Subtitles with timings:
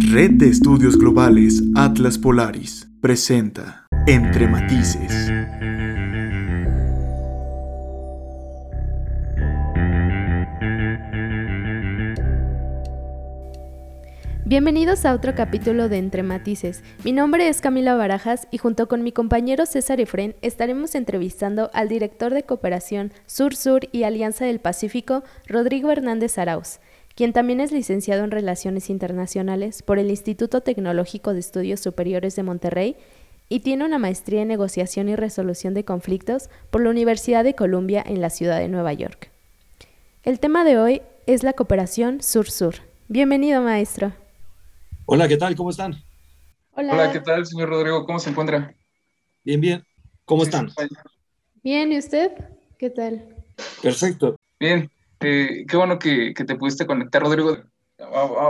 [0.00, 5.32] Red de Estudios Globales Atlas Polaris presenta Entre Matices.
[14.44, 16.84] Bienvenidos a otro capítulo de Entre Matices.
[17.04, 21.88] Mi nombre es Camila Barajas y junto con mi compañero César Efren estaremos entrevistando al
[21.88, 26.78] director de cooperación Sur-Sur y Alianza del Pacífico, Rodrigo Hernández Arauz,
[27.18, 32.44] quien también es licenciado en Relaciones Internacionales por el Instituto Tecnológico de Estudios Superiores de
[32.44, 32.94] Monterrey
[33.48, 38.04] y tiene una maestría en negociación y resolución de conflictos por la Universidad de Columbia
[38.06, 39.32] en la ciudad de Nueva York.
[40.22, 42.76] El tema de hoy es la cooperación Sur-Sur.
[43.08, 44.12] Bienvenido, maestro.
[45.04, 45.56] Hola, ¿qué tal?
[45.56, 45.96] ¿Cómo están?
[46.70, 46.92] Hola.
[46.92, 48.06] Hola, ¿qué tal, señor Rodrigo?
[48.06, 48.72] ¿Cómo se encuentra?
[49.42, 49.84] Bien, bien.
[50.24, 50.70] ¿Cómo están?
[51.64, 52.30] Bien, ¿y usted?
[52.78, 53.26] ¿Qué tal?
[53.82, 54.36] Perfecto.
[54.60, 54.88] Bien,
[55.20, 57.58] eh, qué bueno que, te pudiste conectar, Rodrigo.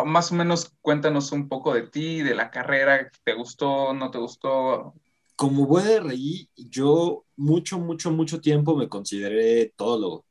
[0.04, 4.18] Más o menos cuéntanos un poco de ti, de la carrera, ¿te gustó, no te
[4.18, 4.94] gustó?
[5.36, 10.27] Como buen RI, yo mucho, mucho, mucho tiempo me consideré todólogo.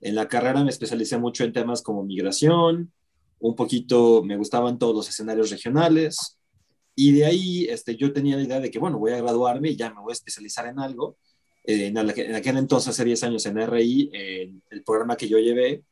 [0.00, 2.92] En la carrera me especialicé mucho en temas como migración,
[3.40, 6.38] un poquito me gustaban todos los escenarios regionales
[6.94, 9.76] y de ahí este, yo tenía la idea de que, bueno, voy a graduarme y
[9.76, 11.16] ya me voy a especializar en algo.
[11.64, 15.82] Eh, en, aquel entonces, hace 10 años en RI, en el programa que yo llevé,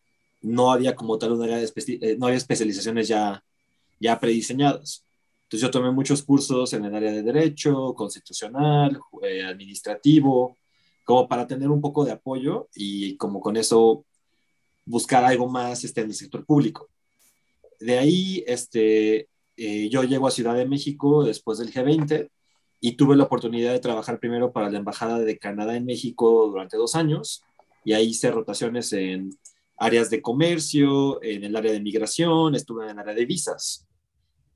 [0.42, 3.42] no había como tal una área de eh, no había especializaciones ya,
[4.00, 5.04] ya prediseñadas.
[5.44, 10.56] Entonces yo tomé muchos cursos en el área de derecho, constitucional, eh, administrativo,
[11.04, 14.04] como para tener un poco de apoyo y como con eso
[14.84, 16.88] buscar algo más este, en el sector público
[17.80, 22.28] de ahí, este, eh, yo llego a Ciudad de México después del G20
[22.80, 26.76] y tuve la oportunidad de trabajar primero para la Embajada de Canadá en México durante
[26.76, 27.42] dos años
[27.84, 29.30] y ahí hice rotaciones en
[29.76, 33.86] áreas de comercio, en el área de migración, estuve en el área de visas.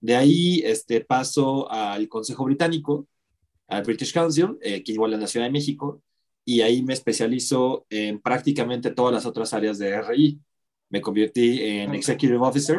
[0.00, 3.06] De ahí este, paso al Consejo Británico,
[3.68, 6.02] al British Council, eh, que igual en la Ciudad de México,
[6.44, 10.40] y ahí me especializo en prácticamente todas las otras áreas de RI.
[10.90, 12.78] Me convertí en Executive Officer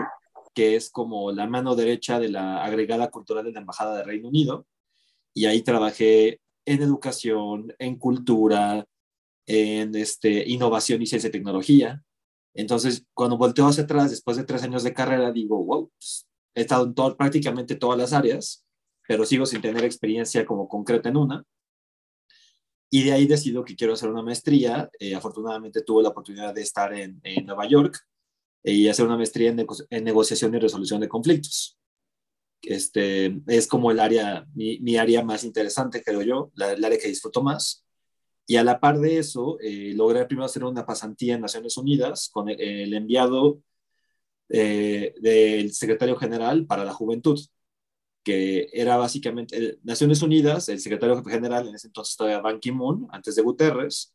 [0.53, 4.27] que es como la mano derecha de la agregada cultural de la Embajada de Reino
[4.27, 4.67] Unido.
[5.33, 8.85] Y ahí trabajé en educación, en cultura,
[9.45, 12.03] en este, innovación y ciencia y tecnología.
[12.53, 16.61] Entonces, cuando volteo hacia atrás, después de tres años de carrera, digo, wow, pues, he
[16.61, 18.65] estado en prácticamente todas las áreas,
[19.07, 21.43] pero sigo sin tener experiencia como concreta en una.
[22.91, 24.89] Y de ahí decido que quiero hacer una maestría.
[24.99, 27.99] Eh, afortunadamente tuve la oportunidad de estar en, en Nueva York
[28.63, 31.77] y hacer una maestría en, negociación y resolución de conflictos.
[32.63, 37.09] Este, es como el área, mi, área más interesante, creo yo, la, el área que
[37.09, 37.85] disfruto más.
[38.45, 42.29] Y a la par de eso, eh, logré primero hacer una pasantía en Naciones Unidas
[42.31, 43.61] con el, enviado
[44.49, 47.39] eh, del secretario general para la juventud,
[48.23, 53.35] que era básicamente Naciones Unidas, el secretario general en ese entonces todavía Ban Ki-moon, antes
[53.35, 54.13] de Guterres,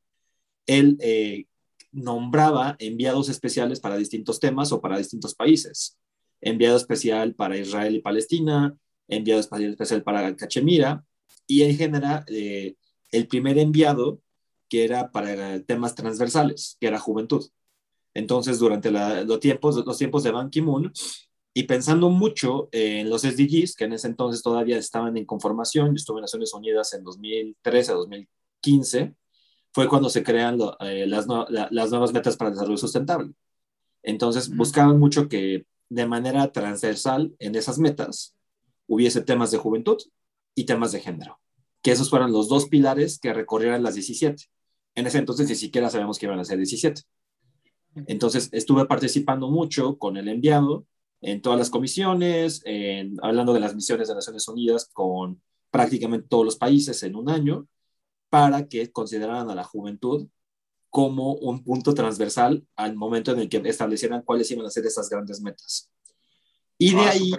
[0.67, 1.47] él eh,
[1.93, 5.99] nombraba enviados especiales para distintos temas o para distintos países.
[6.41, 8.77] Enviado especial para Israel y Palestina,
[9.09, 11.05] enviado especial para Cachemira
[11.47, 12.77] y en general eh,
[13.11, 14.21] el primer enviado
[14.69, 17.45] que era para temas transversales, que era juventud.
[18.15, 20.93] Entonces, durante los, tiempos, los tiempos de Ban Ki-moon,
[21.55, 25.95] y pensando mucho en los SDGs, que en ese entonces todavía estaban en conformación, yo
[25.95, 29.15] estuve en Naciones Unidas en 2013 a 2015,
[29.73, 33.33] fue cuando se crean eh, las, las, nuevas metas para el desarrollo sustentable.
[34.03, 38.35] Entonces, buscaban mucho que de manera transversal en esas metas
[38.87, 39.99] hubiese temas de juventud
[40.55, 41.39] y temas de género,
[41.83, 44.45] que esos fueran los dos pilares que recorrieran las 17.
[44.95, 47.03] En ese entonces ni siquiera sabemos que iban a ser 17.
[48.07, 50.87] Entonces, estuve participando mucho con el enviado
[51.21, 56.45] en todas las comisiones, en, hablando de las misiones de Naciones Unidas con prácticamente todos
[56.45, 57.67] los países en un año,
[58.31, 60.29] para que consideraran a la juventud
[60.91, 65.09] como un punto transversal al momento en el que establecieran cuáles iban a ser esas
[65.09, 65.91] grandes metas.
[66.79, 67.33] Y de ah, ahí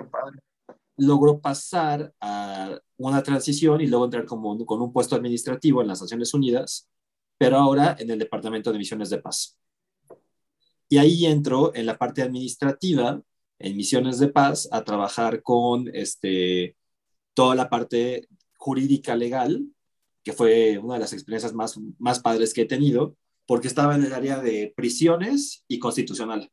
[0.97, 6.01] logró pasar a una transición y luego entrar como, con un puesto administrativo en las
[6.01, 6.90] Naciones Unidas,
[7.37, 9.57] pero ahora en el Departamento de Misiones de Paz.
[10.90, 13.22] Y ahí entró en la parte administrativa,
[13.59, 16.75] en Misiones de Paz, a trabajar con este,
[17.34, 19.66] toda la parte jurídica legal
[20.23, 23.16] que fue una de las experiencias más, más padres que he tenido,
[23.49, 26.51] porque estaba en el área de prisiones y constitucional.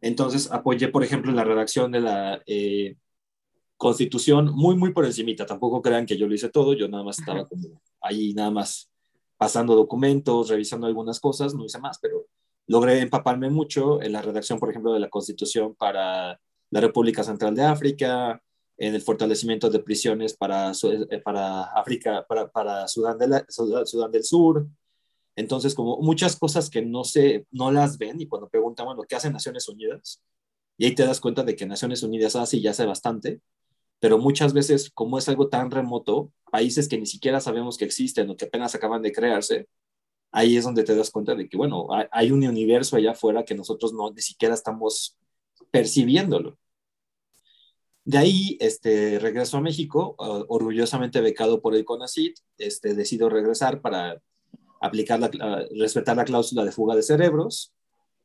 [0.00, 2.96] Entonces apoyé, por ejemplo, en la redacción de la eh,
[3.76, 5.46] constitución muy, muy por encimita.
[5.46, 8.90] Tampoco crean que yo lo hice todo, yo nada más estaba como ahí, nada más
[9.36, 12.26] pasando documentos, revisando algunas cosas, no hice más, pero
[12.66, 16.40] logré empaparme mucho en la redacción, por ejemplo, de la constitución para
[16.70, 18.42] la República Central de África,
[18.78, 24.24] en el fortalecimiento de prisiones para, eh, para África, para, para Sudán, de Sudán del
[24.24, 24.66] Sur.
[25.36, 29.14] Entonces, como muchas cosas que no, se, no las ven y cuando preguntamos lo que
[29.14, 30.22] hace Naciones Unidas,
[30.78, 33.40] y ahí te das cuenta de que Naciones Unidas hace y hace bastante,
[34.00, 38.28] pero muchas veces, como es algo tan remoto, países que ni siquiera sabemos que existen
[38.30, 39.68] o que apenas acaban de crearse,
[40.32, 43.54] ahí es donde te das cuenta de que, bueno, hay un universo allá afuera que
[43.54, 45.16] nosotros no ni siquiera estamos
[45.70, 46.58] percibiéndolo.
[48.04, 54.22] De ahí este, regreso a México, orgullosamente becado por el CONACYT, este, decido regresar para
[54.86, 57.74] aplicar la, respetar la cláusula de fuga de cerebros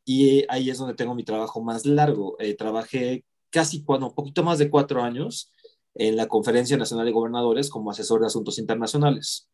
[0.06, 2.36] y ahí es donde tengo mi trabajo más largo.
[2.40, 5.52] Eh, trabajé casi cuando, un poquito más de cuatro años
[5.94, 9.50] en la Conferencia Nacional de Gobernadores como asesor de asuntos internacionales.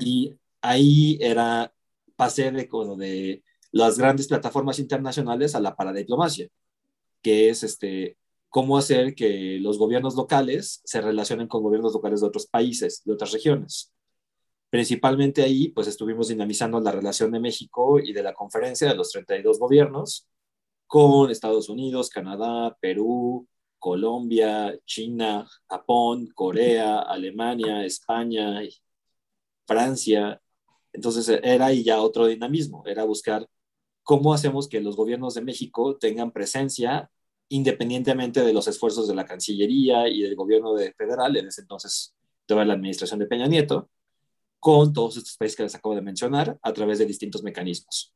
[0.00, 1.72] Y ahí era,
[2.16, 6.48] pasé de, de las grandes plataformas internacionales a la paradiplomacia,
[7.22, 8.16] que es este,
[8.48, 13.12] cómo hacer que los gobiernos locales se relacionen con gobiernos locales de otros países, de
[13.12, 13.92] otras regiones.
[14.72, 19.10] Principalmente ahí, pues estuvimos dinamizando la relación de México y de la conferencia de los
[19.10, 20.26] 32 gobiernos
[20.86, 23.46] con Estados Unidos, Canadá, Perú,
[23.78, 28.62] Colombia, China, Japón, Corea, Alemania, España,
[29.66, 30.40] Francia.
[30.94, 33.46] Entonces era ahí ya otro dinamismo, era buscar
[34.02, 37.10] cómo hacemos que los gobiernos de México tengan presencia
[37.50, 42.14] independientemente de los esfuerzos de la Cancillería y del gobierno de federal, en ese entonces
[42.46, 43.90] toda la administración de Peña Nieto,
[44.62, 48.14] con todos estos países que les acabo de mencionar a través de distintos mecanismos.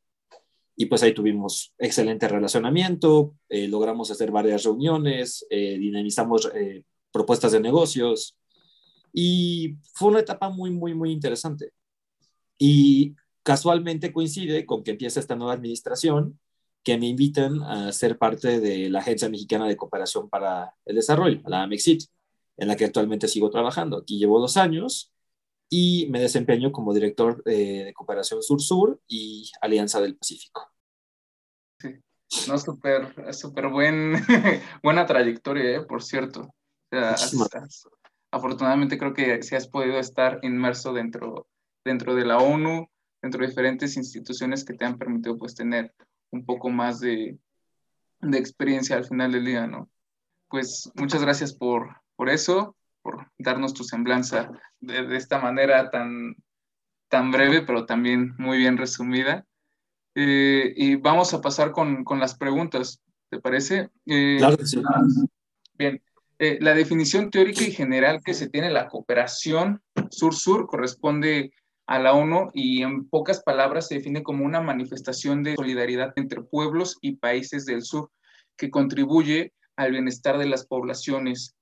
[0.76, 7.50] Y pues ahí tuvimos excelente relacionamiento, eh, logramos hacer varias reuniones, eh, dinamizamos eh, propuestas
[7.50, 8.38] de negocios
[9.12, 11.72] y fue una etapa muy, muy, muy interesante.
[12.56, 16.38] Y casualmente coincide con que empieza esta nueva administración
[16.84, 21.40] que me invitan a ser parte de la Agencia Mexicana de Cooperación para el Desarrollo,
[21.46, 22.04] la AMEXIT,
[22.56, 23.96] en la que actualmente sigo trabajando.
[23.96, 25.12] Aquí llevo dos años
[25.68, 30.70] y me desempeño como director eh, de Cooperación Sur-Sur y Alianza del Pacífico.
[31.80, 31.94] Sí,
[32.48, 34.14] no, súper, súper buen,
[34.82, 36.54] buena trayectoria, eh, por cierto.
[38.30, 41.48] afortunadamente creo que si has podido estar inmerso dentro,
[41.84, 42.88] dentro de la ONU,
[43.20, 45.92] dentro de diferentes instituciones que te han permitido pues tener
[46.30, 47.38] un poco más de,
[48.20, 49.88] de experiencia al final del día, ¿no?
[50.48, 54.50] Pues muchas gracias por, por eso por darnos tu semblanza
[54.86, 56.36] de, esta manera tan,
[57.08, 59.44] tan breve, pero también muy bien resumida.
[60.14, 63.90] Eh, y vamos a pasar con, con, las preguntas, ¿te parece?
[64.06, 64.82] Eh, claro que sí.
[65.74, 66.00] Bien,
[66.38, 71.52] eh, la definición teórica y general que se tiene la cooperación sur-sur corresponde
[71.86, 76.42] a la ONU y en pocas palabras se define como una manifestación de solidaridad entre
[76.42, 78.10] pueblos y países del sur
[78.56, 81.54] que contribuye al bienestar de las poblaciones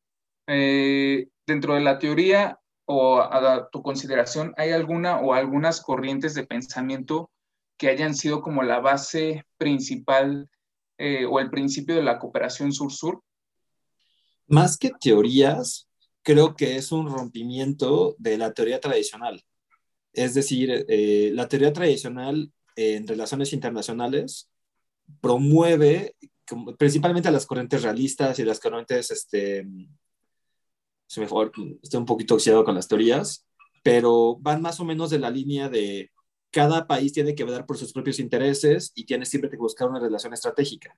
[0.47, 6.47] eh, dentro de la teoría o a, tu consideración, ¿hay alguna o algunas corrientes de
[6.47, 7.31] pensamiento
[7.77, 10.49] que hayan sido como la base principal
[10.99, 13.23] eh, o el principio de la cooperación sur-sur?
[14.47, 15.89] Más que teorías,
[16.23, 19.43] creo que es un rompimiento de la teoría tradicional.
[20.13, 24.49] Es decir, eh, la teoría tradicional en relaciones internacionales
[25.21, 26.15] promueve
[26.79, 29.67] principalmente a las corrientes realistas y las corrientes este,
[31.17, 31.53] mejor,
[31.83, 33.47] estoy un poquito oxidado con las teorías,
[33.83, 36.11] pero van más o menos de la línea de
[36.51, 39.99] cada país tiene que velar por sus propios intereses y tiene siempre que buscar una
[39.99, 40.97] relación estratégica.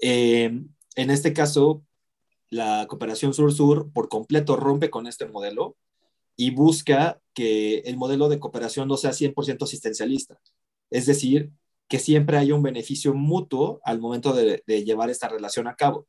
[0.00, 0.64] Eh,
[0.96, 1.84] en este caso,
[2.48, 5.76] la cooperación sur-sur por completo rompe con este modelo
[6.34, 10.40] y busca que el modelo de cooperación no sea 100% asistencialista.
[10.90, 11.50] Es decir,
[11.86, 16.06] que siempre haya un beneficio mutuo al momento de llevar esta relación a cabo.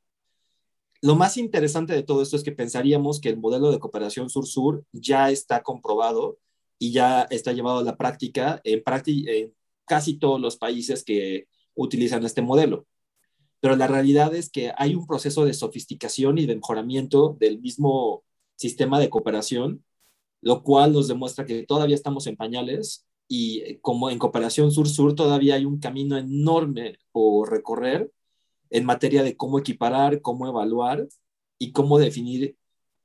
[1.02, 4.86] Lo más interesante de todo esto es que pensaríamos que el modelo de cooperación sur-sur
[4.92, 6.38] ya está comprobado
[6.78, 8.84] y ya está llevado a la práctica en,
[9.28, 9.54] en
[9.86, 12.86] casi todos los países que utilizan este modelo.
[13.62, 18.24] Pero la realidad es que hay un proceso de sofisticación y de mejoramiento del mismo
[18.56, 19.84] sistema de cooperación,
[20.42, 25.56] lo cual nos demuestra que todavía estamos en pañales y como en cooperación sur-sur todavía
[25.56, 28.12] hay un camino enorme por recorrer
[28.72, 31.08] en materia de cómo equiparar, cómo evaluar
[31.60, 32.56] y cómo definir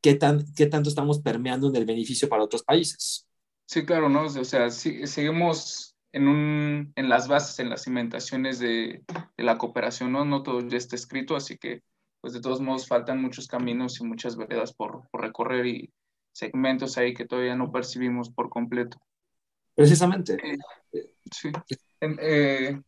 [0.00, 3.26] qué, tan, qué tanto estamos permeando en el beneficio para otros países.
[3.66, 4.22] Sí, claro, ¿no?
[4.22, 9.02] O sea, seguimos en, un, en las bases, en las cimentaciones de,
[9.36, 10.24] de, la cooperación, ¿no?
[10.24, 11.82] No todo ya está escrito, así que,
[12.20, 15.92] pues de todos modos, faltan muchos caminos y muchas veredas por, por recorrer y
[16.32, 18.98] segmentos ahí que todavía no percibimos por completo.
[19.74, 20.38] Precisamente.
[21.32, 21.50] sí.
[22.00, 22.80] Eh,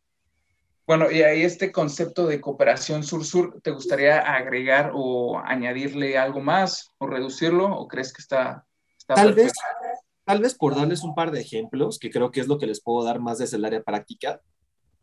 [0.89, 6.89] Bueno, y ahí este concepto de cooperación sur-sur, ¿te gustaría agregar o añadirle algo más
[6.97, 8.65] o reducirlo o crees que está...
[9.05, 9.53] tal, vez,
[10.25, 12.81] tal vez por darles un par de ejemplos, que creo que es lo que les
[12.81, 14.41] puedo dar más desde el área práctica,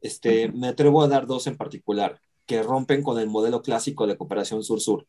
[0.01, 4.17] este, me atrevo a dar dos en particular que rompen con el modelo clásico de
[4.17, 5.07] cooperación sur-sur.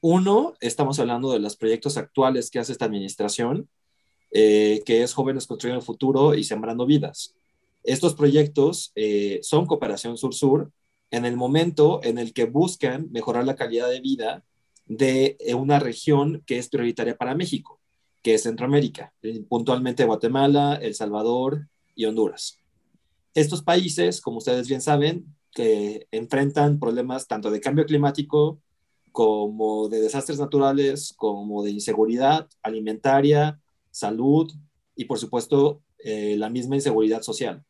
[0.00, 3.68] Uno, estamos hablando de los proyectos actuales que hace esta administración,
[4.30, 7.34] eh, que es Jóvenes Construyendo el Futuro y Sembrando Vidas.
[7.84, 10.72] Estos proyectos eh, son cooperación sur-sur
[11.10, 14.42] en el momento en el que buscan mejorar la calidad de vida
[14.86, 17.80] de eh, una región que es prioritaria para México,
[18.22, 19.12] que es Centroamérica,
[19.48, 22.58] puntualmente Guatemala, El Salvador y Honduras.
[23.34, 28.60] Estos países, como ustedes bien saben, que enfrentan problemas tanto de cambio climático
[29.12, 33.60] como de desastres naturales, como de inseguridad alimentaria,
[33.90, 34.52] salud
[34.96, 37.62] y por supuesto eh, la misma inseguridad social.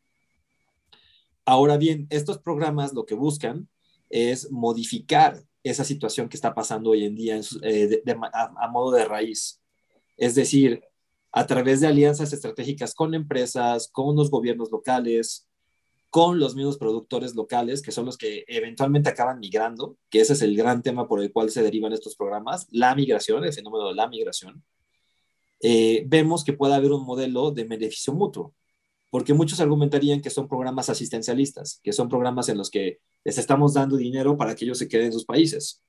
[1.45, 3.69] Ahora bien, estos programas lo que buscan
[4.09, 9.61] es modificar esa situación que está pasando hoy en día eh, a, modo de raíz.
[10.17, 10.83] Es decir,
[11.31, 15.47] a través de alianzas estratégicas con empresas, con los gobiernos locales,
[16.09, 20.41] con los mismos productores locales, que son los que eventualmente acaban migrando, que ese es
[20.41, 23.95] el gran tema por el cual se derivan estos programas, la migración, el fenómeno de
[23.95, 24.63] la migración,
[25.59, 28.53] eh, vemos que puede haber un modelo de beneficio mutuo
[29.15, 33.73] porque muchos argumentarían que son programas asistencialistas, que son programas en los que les estamos
[33.73, 35.81] dando dinero para que ellos se queden en sus países.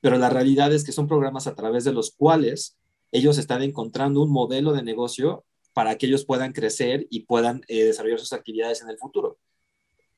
[0.00, 2.76] Pero la realidad es que son programas a través de los cuales
[3.12, 7.84] ellos están encontrando un modelo de negocio para que ellos puedan crecer y puedan eh,
[7.84, 9.38] desarrollar sus actividades en el futuro.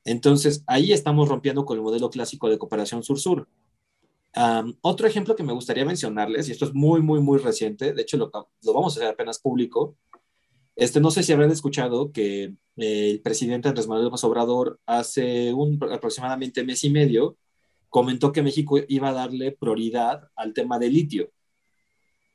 [0.03, 3.47] Entonces, ahí estamos rompiendo con el modelo clásico de cooperación sur-sur.
[4.81, 8.17] otro ejemplo que me gustaría mencionarles, y esto es muy, muy, muy reciente, de hecho
[8.17, 8.31] lo,
[8.63, 9.95] lo vamos a hacer apenas público,
[10.77, 15.51] este, no sé si habrán escuchado que eh, el presidente Andrés Manuel López Obrador hace
[15.51, 17.35] un, aproximadamente mes y medio
[17.89, 21.31] comentó que México iba a darle prioridad al tema del litio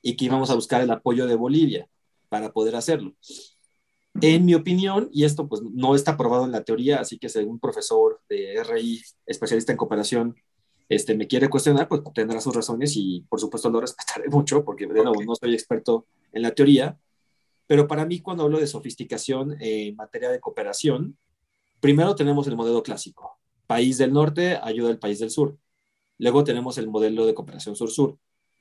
[0.03, 1.89] y que íbamos a buscar el apoyo de Bolivia
[2.29, 3.15] para poder hacerlo.
[4.21, 7.53] En mi opinión, y esto pues no está probado en la teoría, así que según
[7.53, 10.35] un profesor de RI, especialista en cooperación,
[10.89, 14.89] este, me quiere cuestionar, pues tendrá sus razones y por supuesto lo respetaré mucho porque
[14.89, 16.99] de nuevo no soy experto en la teoría,
[17.73, 21.17] pero para mí, cuando hablo de sofisticación en materia de cooperación,
[21.81, 23.39] primero tenemos el modelo clásico.
[23.67, 25.57] País del norte ayuda al país del sur.
[26.19, 28.19] Luego tenemos el modelo de cooperación sur-sur.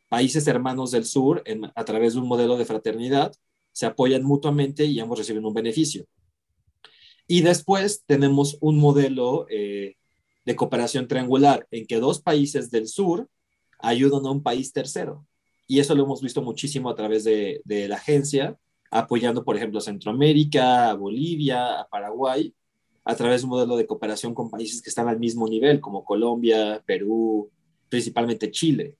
[0.07, 1.43] Países hermanos del sur,
[1.75, 3.33] a través de un modelo de fraternidad,
[3.73, 6.05] se apoyan mutuamente y ambos reciben un beneficio.
[7.27, 9.97] Y después tenemos un modelo eh,
[10.45, 13.27] de cooperación triangular en que dos países del sur
[13.77, 15.27] ayudan a un país tercero.
[15.67, 18.57] Y eso lo hemos visto muchísimo a través de, de la agencia
[18.91, 22.53] apoyando, por ejemplo, Centroamérica, Bolivia, Paraguay,
[23.05, 26.03] a través de un modelo de cooperación con países que están al mismo nivel, como
[26.03, 27.49] Colombia, Perú,
[27.89, 28.97] principalmente Chile.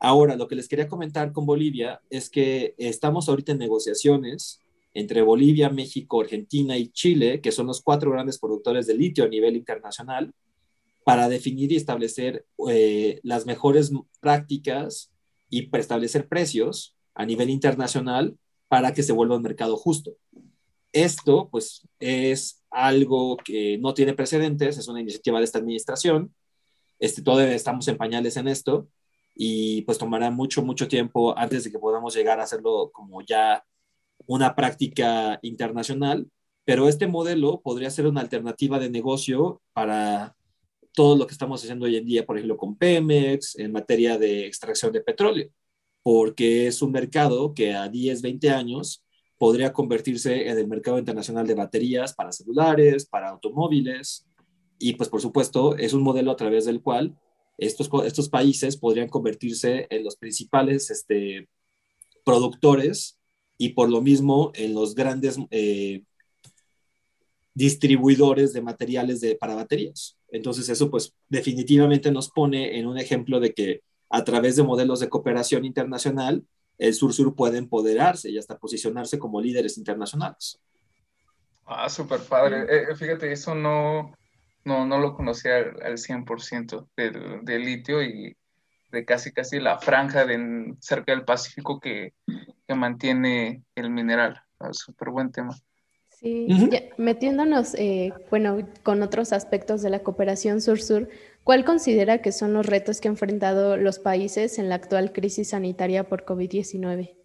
[0.00, 4.62] Ahora, lo que les quería comentar con Bolivia es que estamos ahorita en negociaciones
[4.94, 9.28] entre Bolivia, México, Argentina y Chile, que son los cuatro grandes productores de litio a
[9.28, 10.32] nivel internacional,
[11.04, 15.10] para definir y establecer eh, las mejores prácticas
[15.50, 18.36] y establecer precios a nivel internacional
[18.68, 20.16] para que se vuelva un mercado justo.
[20.92, 26.34] Esto, pues, es algo que no tiene precedentes, es una iniciativa de esta administración.
[26.98, 28.88] Este, todavía estamos en pañales en esto
[29.34, 33.64] y pues tomará mucho, mucho tiempo antes de que podamos llegar a hacerlo como ya
[34.26, 36.28] una práctica internacional,
[36.64, 40.34] pero este modelo podría ser una alternativa de negocio para
[40.92, 44.46] todo lo que estamos haciendo hoy en día, por ejemplo, con Pemex, en materia de
[44.46, 45.50] extracción de petróleo
[46.10, 49.04] porque es un mercado que a 10, 20 años
[49.36, 54.26] podría convertirse en el mercado internacional de baterías para celulares, para automóviles,
[54.78, 57.14] y pues por supuesto es un modelo a través del cual
[57.58, 61.46] estos, estos países podrían convertirse en los principales este,
[62.24, 63.18] productores
[63.58, 66.04] y por lo mismo en los grandes eh,
[67.52, 70.16] distribuidores de materiales para baterías.
[70.32, 75.00] Entonces eso pues definitivamente nos pone en un ejemplo de que a través de modelos
[75.00, 76.44] de cooperación internacional,
[76.78, 80.60] el Sur-Sur puede empoderarse y hasta posicionarse como líderes internacionales.
[81.66, 82.66] Ah, súper padre.
[82.68, 84.14] Eh, fíjate, eso no,
[84.64, 88.36] no, no lo conocía al, 100% del, del, litio y
[88.90, 92.14] de casi casi la franja de, cerca del Pacífico que,
[92.66, 94.40] que mantiene el mineral.
[94.58, 95.54] Ah, súper buen tema.
[96.08, 96.48] Sí,
[96.96, 101.08] metiéndonos, eh, bueno, con otros aspectos de la cooperación sur-sur,
[101.48, 105.48] ¿cuál considera que son los retos que han enfrentado los países en la actual crisis
[105.48, 107.16] sanitaria por COVID-19?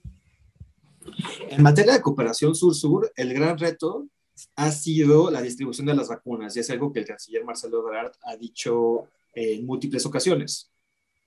[1.50, 4.08] En materia de cooperación sur-sur, el gran reto
[4.56, 8.14] ha sido la distribución de las vacunas, y es algo que el canciller Marcelo Ebrard
[8.24, 10.72] ha dicho en múltiples ocasiones.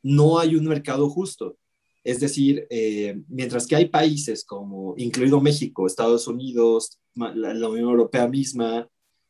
[0.02, 1.58] No hay un mercado justo.
[2.02, 7.90] Es decir, eh, mientras que hay países como, incluido México, Estados Unidos, la, la Unión
[7.90, 8.88] Europea misma,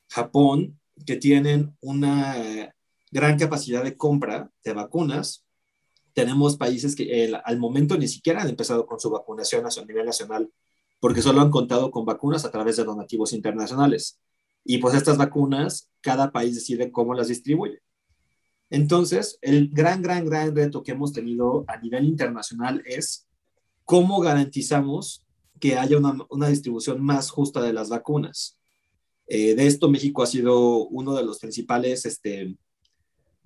[0.09, 2.73] Japón, que tienen una
[3.17, 5.47] gran capacidad de compra de vacunas,
[6.13, 10.53] tenemos países que al momento ni siquiera han empezado con su vacunación a nivel nacional,
[11.01, 14.21] porque solo han contado con vacunas a través de donativos internacionales.
[14.65, 17.81] Y pues estas vacunas, cada país decide cómo las distribuye.
[18.69, 23.27] Entonces, el gran, gran, gran reto que hemos tenido a nivel internacional es
[23.87, 25.25] cómo garantizamos
[25.59, 28.59] que haya una, una distribución más justa de las vacunas.
[29.27, 32.57] Eh, de esto México ha sido uno de los principales este,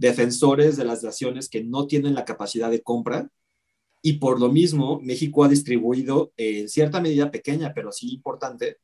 [0.00, 3.28] defensores de las naciones que no tienen la capacidad de compra
[4.00, 8.78] y por lo mismo México ha distribuido en cierta medida pequeña, pero sí importante,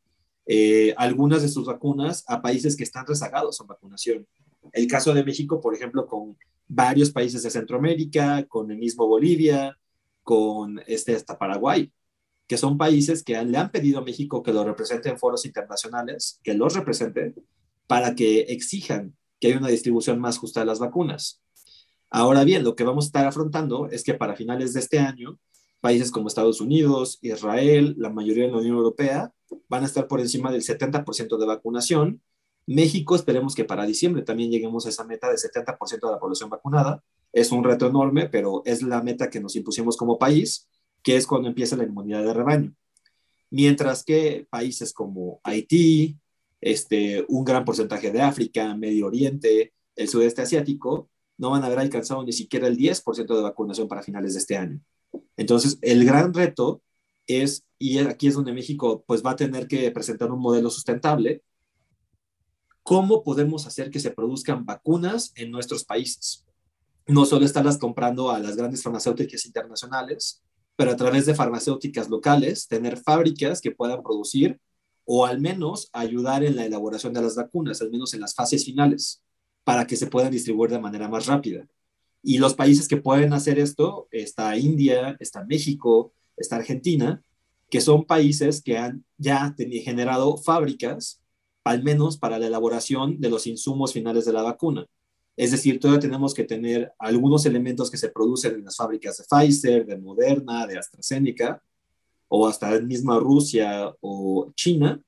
[0.45, 4.27] eh, algunas de sus vacunas a países que están rezagados en vacunación.
[4.75, 6.37] El caso de México, por ejemplo, con
[6.69, 9.79] varios países de Centroamérica, con el mismo Bolivia,
[10.23, 11.91] con este, hasta Paraguay,
[12.47, 16.41] que son países que le han pedido a México que lo represente en foros internacionales,
[16.45, 17.33] que los represente,
[17.87, 21.43] para que exijan que haya una distribución más justa de las vacunas.
[22.11, 25.39] Ahora bien, lo que vamos a estar afrontando es que para finales de este año,
[25.81, 29.33] países como Estados Unidos, Israel, la mayoría de la Unión Europea,
[29.69, 32.23] van a estar por encima del 70% de vacunación
[32.67, 36.51] México, esperemos que para diciembre también lleguemos a esa meta de 70% de la población
[36.51, 37.03] vacunada.
[37.33, 40.69] Es un reto enorme, pero es la meta que nos impusimos como país,
[41.03, 42.75] que es cuando empieza la inmunidad de rebaño.
[43.51, 46.19] Mientras que países como Haití,
[46.67, 51.09] este, un gran porcentaje de África, Medio Oriente, el sudeste asiático,
[51.39, 54.57] no van a haber alcanzado ni siquiera el 10% de vacunación para finales de este
[54.57, 54.81] año.
[55.37, 56.83] Entonces, el gran reto
[57.29, 61.45] es, y aquí es donde México pues va a tener que presentar un modelo sustentable,
[62.83, 66.45] cómo podemos hacer que se produzcan vacunas en nuestros países.
[67.07, 70.43] No solo estarlas comprando a las grandes farmacéuticas internacionales,
[70.75, 74.59] pero a través de farmacéuticas locales, tener fábricas que puedan producir
[75.07, 78.65] o al menos ayudar en la elaboración de las vacunas, al menos en las fases
[78.65, 79.23] finales,
[79.65, 81.67] para que se puedan distribuir de manera más rápida.
[82.23, 87.23] Y los países que pueden hacer esto, está India, está México, está Argentina,
[87.71, 91.21] que son países que han ya generado fábricas
[91.65, 94.87] al menos para la elaboración de los insumos finales de la vacuna.
[95.37, 99.25] Es decir, todavía tenemos que tener algunos elementos que se producen en las fábricas de
[99.25, 101.61] Pfizer, de Moderna, de AstraZeneca,
[102.29, 105.01] o hasta misma Rusia o China,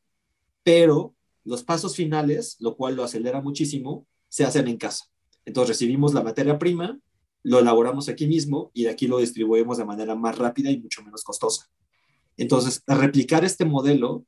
[0.62, 5.06] pero los pasos finales, lo cual lo acelera muchísimo, se hacen en casa.
[5.44, 6.98] Entonces recibimos la materia prima,
[7.42, 11.02] lo elaboramos aquí mismo y de aquí lo distribuimos de manera más rápida y mucho
[11.02, 11.66] menos costosa.
[12.36, 14.24] Entonces, replicar este modelo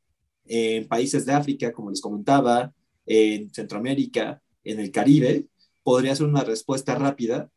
[0.47, 2.73] en países de África, como les comentaba,
[3.07, 5.47] en Centroamérica, en el Caribe,
[5.83, 7.51] podría ser una respuesta rápida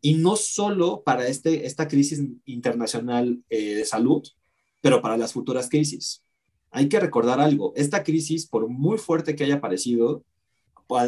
[0.00, 4.22] y no solo para este, esta crisis internacional eh, de salud,
[4.80, 6.22] pero para las futuras crisis.
[6.70, 10.24] Hay que recordar algo, esta crisis, por muy fuerte que haya parecido,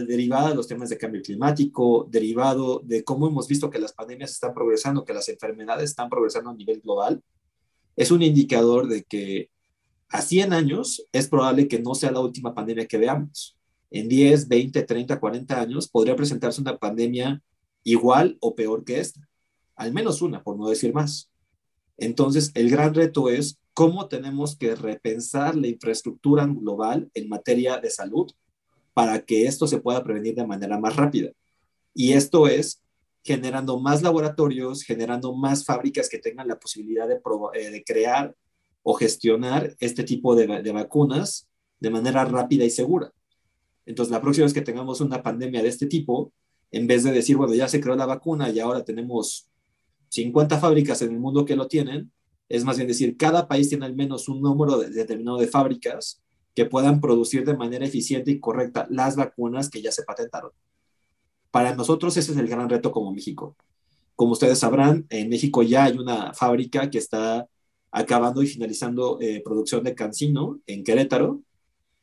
[0.06, 4.30] derivada de los temas de cambio climático, derivado de cómo hemos visto que las pandemias
[4.30, 7.22] están progresando, que las enfermedades están progresando a nivel global,
[7.96, 9.50] es un indicador de que
[10.08, 13.56] a 100 años es probable que no sea la última pandemia que veamos.
[13.90, 17.42] En 10, 20, 30, 40 años podría presentarse una pandemia
[17.82, 19.28] igual o peor que esta.
[19.74, 21.30] Al menos una, por no decir más.
[21.96, 27.90] Entonces, el gran reto es cómo tenemos que repensar la infraestructura global en materia de
[27.90, 28.30] salud
[28.94, 31.30] para que esto se pueda prevenir de manera más rápida.
[31.94, 32.82] Y esto es
[33.24, 37.20] generando más laboratorios, generando más fábricas que tengan la posibilidad de,
[37.54, 38.34] eh, de crear
[38.82, 43.12] o gestionar este tipo de, vacunas de manera rápida y segura.
[43.86, 46.32] Entonces, la próxima vez que tengamos una pandemia de este tipo,
[46.70, 49.48] en vez de decir, bueno, ya se creó la vacuna y ahora tenemos
[50.08, 52.10] 50 fábricas en el mundo que lo tienen,
[52.52, 56.20] es más bien decir, cada país tiene al menos un número determinado de fábricas
[56.54, 60.50] que puedan producir de manera eficiente y correcta las vacunas que ya se patentaron.
[61.50, 63.56] Para nosotros ese es el gran reto como México.
[64.16, 67.48] Como ustedes sabrán, en México ya hay una fábrica que está
[67.90, 71.40] acabando y finalizando eh, producción de Cancino en Querétaro.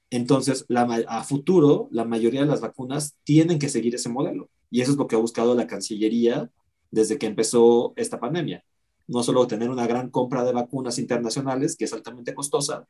[0.10, 0.66] Entonces,
[1.08, 4.50] a futuro, la mayoría de las vacunas tienen que seguir ese modelo.
[4.72, 6.50] Y eso es lo que ha buscado la Cancillería
[6.90, 8.64] desde que empezó esta pandemia.
[9.10, 12.88] No solo tener una gran compra de vacunas internacionales, que es altamente costosa,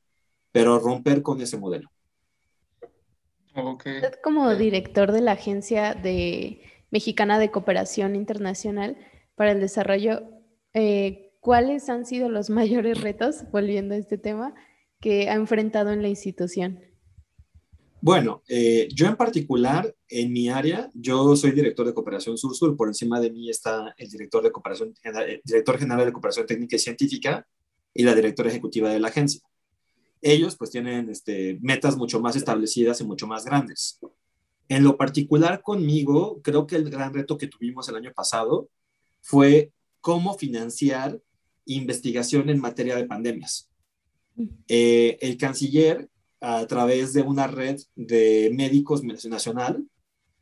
[0.52, 1.90] pero romper con ese modelo.
[3.56, 8.98] Usted como director de la Agencia de Mexicana de Cooperación Internacional
[9.36, 10.24] para el Desarrollo,
[10.74, 14.54] eh, ¿cuáles han sido los mayores retos, volviendo a este tema,
[15.00, 16.82] que ha enfrentado en la institución?
[18.02, 22.88] Bueno, eh, yo en particular, en mi área, yo soy director de cooperación sur-sur, por
[22.88, 26.80] encima de mí está el director, de cooperación, eh, director general de cooperación técnica y
[26.80, 27.46] científica
[27.94, 29.42] y la directora ejecutiva de la agencia.
[30.22, 34.00] Ellos pues tienen este, metas mucho más establecidas y mucho más grandes.
[34.70, 38.70] En lo particular conmigo, creo que el gran reto que tuvimos el año pasado
[39.22, 41.20] fue cómo financiar
[41.66, 43.70] investigación en materia de pandemias.
[44.36, 44.48] Mm.
[44.68, 46.10] Eh, el canciller
[46.42, 49.86] a través de una red de médicos nacional,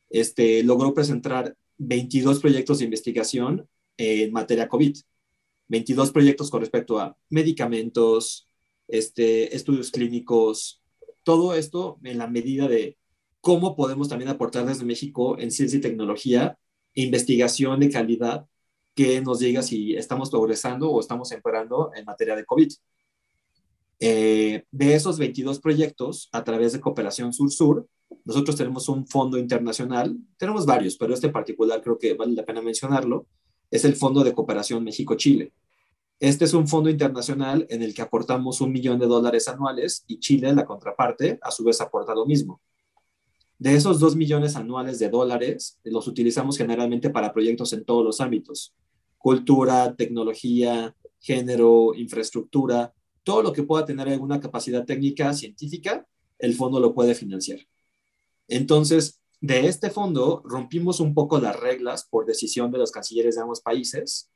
[0.10, 4.98] este, logró presentar 22 proyectos de investigación en materia COVID.
[5.70, 8.48] 22 proyectos con respecto a medicamentos,
[8.88, 10.82] este, estudios clínicos,
[11.24, 12.98] todo esto en la medida de
[13.42, 16.58] cómo podemos también aportar desde México en ciencia y tecnología,
[16.94, 18.46] investigación de calidad
[18.96, 22.70] que nos diga si estamos progresando o estamos empeorando en materia de COVID.
[24.00, 27.88] Eh, de esos 22 proyectos, a través de Cooperación Sur-Sur,
[28.26, 32.62] nosotros tenemos un fondo internacional, tenemos varios, pero este particular creo que vale la pena
[32.62, 33.26] mencionarlo,
[33.72, 35.52] es el Fondo de Cooperación México-Chile.
[36.20, 40.20] Este es un fondo internacional en el que aportamos un millón de dólares anuales y
[40.20, 42.62] Chile, la contraparte, a su vez aporta lo mismo.
[43.60, 48.22] De esos dos millones anuales de dólares, los utilizamos generalmente para proyectos en todos los
[48.22, 48.74] ámbitos,
[49.18, 52.94] cultura, tecnología, género, infraestructura,
[53.28, 56.08] todo lo que pueda tener alguna capacidad técnica científica,
[56.40, 57.60] el fondo lo puede financiar.
[58.48, 63.42] Entonces, de este fondo rompimos un poco las reglas por decisión de los cancilleres de
[63.42, 64.32] ambos países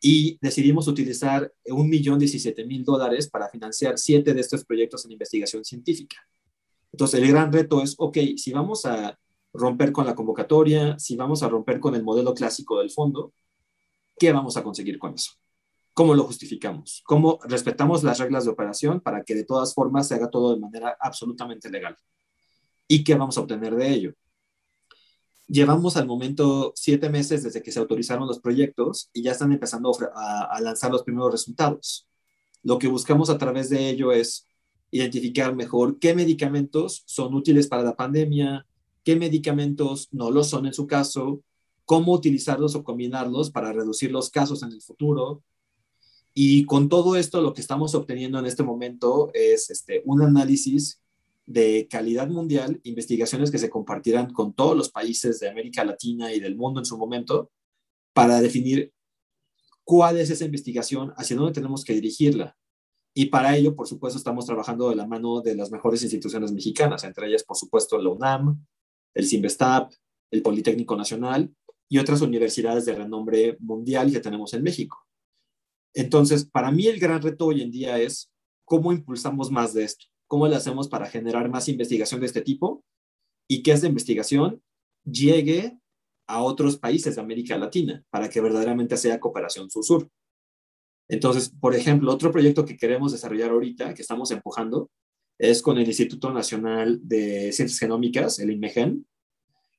[0.00, 5.10] y decidimos utilizar un millón diecisiete mil dólares para financiar siete de estos proyectos en
[5.10, 6.16] investigación científica.
[6.92, 9.18] Entonces, el gran reto es, ok, si vamos a
[9.52, 13.32] romper con la convocatoria, si vamos a romper con el modelo clásico del fondo,
[14.16, 15.32] ¿qué vamos a conseguir con eso?
[15.96, 17.02] ¿Cómo lo justificamos?
[17.06, 20.60] ¿Cómo respetamos las reglas de operación para que de todas formas se haga todo de
[20.60, 21.96] manera absolutamente legal?
[22.86, 24.14] ¿Y qué vamos a obtener de ello?
[25.48, 29.90] Llevamos al momento siete meses desde que se autorizaron los proyectos y ya están empezando
[30.14, 32.06] a, lanzar los primeros resultados.
[32.62, 34.46] Lo que buscamos a través de ello es
[34.90, 38.66] identificar mejor qué medicamentos son útiles para la pandemia,
[39.02, 41.40] qué medicamentos no lo son en su caso,
[41.86, 45.42] cómo utilizarlos o combinarlos para reducir los casos en el futuro,
[46.38, 51.00] y con todo esto, lo que estamos obteniendo en este momento es este, un análisis
[51.46, 56.40] de calidad mundial, investigaciones que se compartirán con todos los países de América Latina y
[56.40, 57.50] del mundo en su momento,
[58.12, 58.92] para definir
[59.82, 62.54] cuál es esa investigación, hacia dónde tenemos que dirigirla.
[63.14, 67.02] Y para ello, por supuesto, estamos trabajando de la mano de las mejores instituciones mexicanas,
[67.04, 68.62] entre ellas, por supuesto, la UNAM,
[69.14, 69.90] el CIMBESTAP,
[70.30, 71.50] el Politécnico Nacional
[71.88, 75.05] y otras universidades de renombre mundial que tenemos en México.
[75.96, 78.30] Entonces, para mí el gran reto hoy en día es
[78.66, 82.84] cómo impulsamos más de esto, cómo le hacemos para generar más investigación de este tipo
[83.48, 84.62] y que esta investigación
[85.04, 85.78] llegue
[86.26, 90.10] a otros países de América Latina para que verdaderamente sea cooperación sur-sur.
[91.08, 94.90] Entonces, por ejemplo, otro proyecto que queremos desarrollar ahorita, que estamos empujando,
[95.38, 99.06] es con el Instituto Nacional de Ciencias Genómicas, el INMEGEN,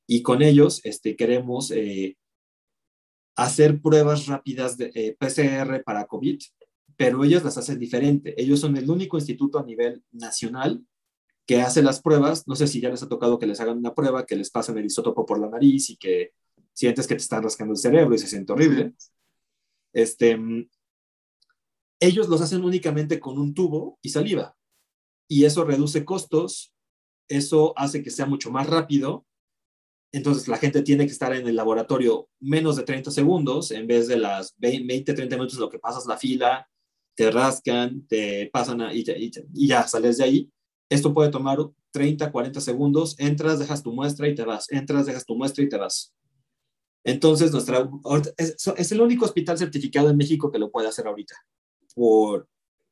[0.08, 2.18] y con ellos este, queremos eh,
[3.38, 6.40] hacer pruebas rápidas de eh, PCR para COVID,
[6.98, 8.34] pero ellos las hacen diferente.
[8.42, 10.84] Ellos son el único instituto a nivel nacional
[11.46, 12.48] que hace las pruebas.
[12.48, 14.78] No sé si ya les ha tocado que les hagan una prueba, que les pasen
[14.80, 16.34] el isótopo por la nariz y que
[16.74, 18.96] sientes que te están rascando el cerebro y se siente horrible.
[19.94, 20.40] Este,
[22.00, 24.58] ellos los hacen únicamente con un tubo y saliva.
[25.28, 26.74] Y eso reduce costos,
[27.28, 29.28] eso hace que sea mucho más rápido
[30.18, 34.08] entonces la gente tiene que estar en el laboratorio menos de 30 segundos en vez
[34.08, 36.68] de las 20, 30 minutos lo que pasas la fila,
[37.16, 40.52] te rascan, te pasan y, y, ya sales de ahí.
[40.90, 41.60] Esto puede tomar
[41.92, 45.70] 30, 40 segundos, entras, dejas tu muestra y te vas, entras, dejas tu muestra y
[45.70, 46.14] te vas.
[47.04, 47.90] Entonces, nuestra,
[48.38, 51.36] es, es el único hospital certificado en México que lo puede hacer ahorita
[51.96, 52.48] por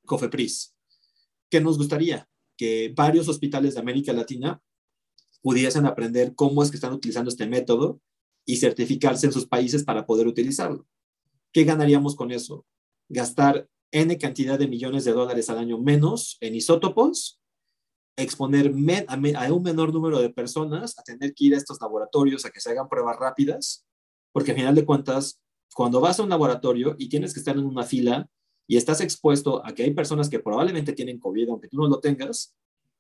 [0.06, 0.76] COFEPRIS.
[1.50, 2.28] ¿Qué nos gustaría?
[2.56, 4.62] Que varios hospitales de América Latina
[5.46, 8.02] pudiesen aprender cómo es que están utilizando este método
[8.48, 10.88] y certificarse en sus países para poder utilizarlo.
[11.54, 12.66] ¿Qué ganaríamos con eso?
[13.10, 17.40] Gastar N cantidad de millones de dólares al año menos en isótopos,
[18.18, 18.74] exponer
[19.08, 22.60] a, un menor número de personas a tener que ir a estos laboratorios a que
[22.60, 23.86] se hagan pruebas rápidas,
[24.32, 25.40] porque al final de cuentas,
[25.76, 28.28] cuando vas a un laboratorio y tienes que estar en una fila
[28.66, 32.00] y estás expuesto a que hay personas que probablemente tienen COVID, aunque tú no lo
[32.00, 32.56] tengas,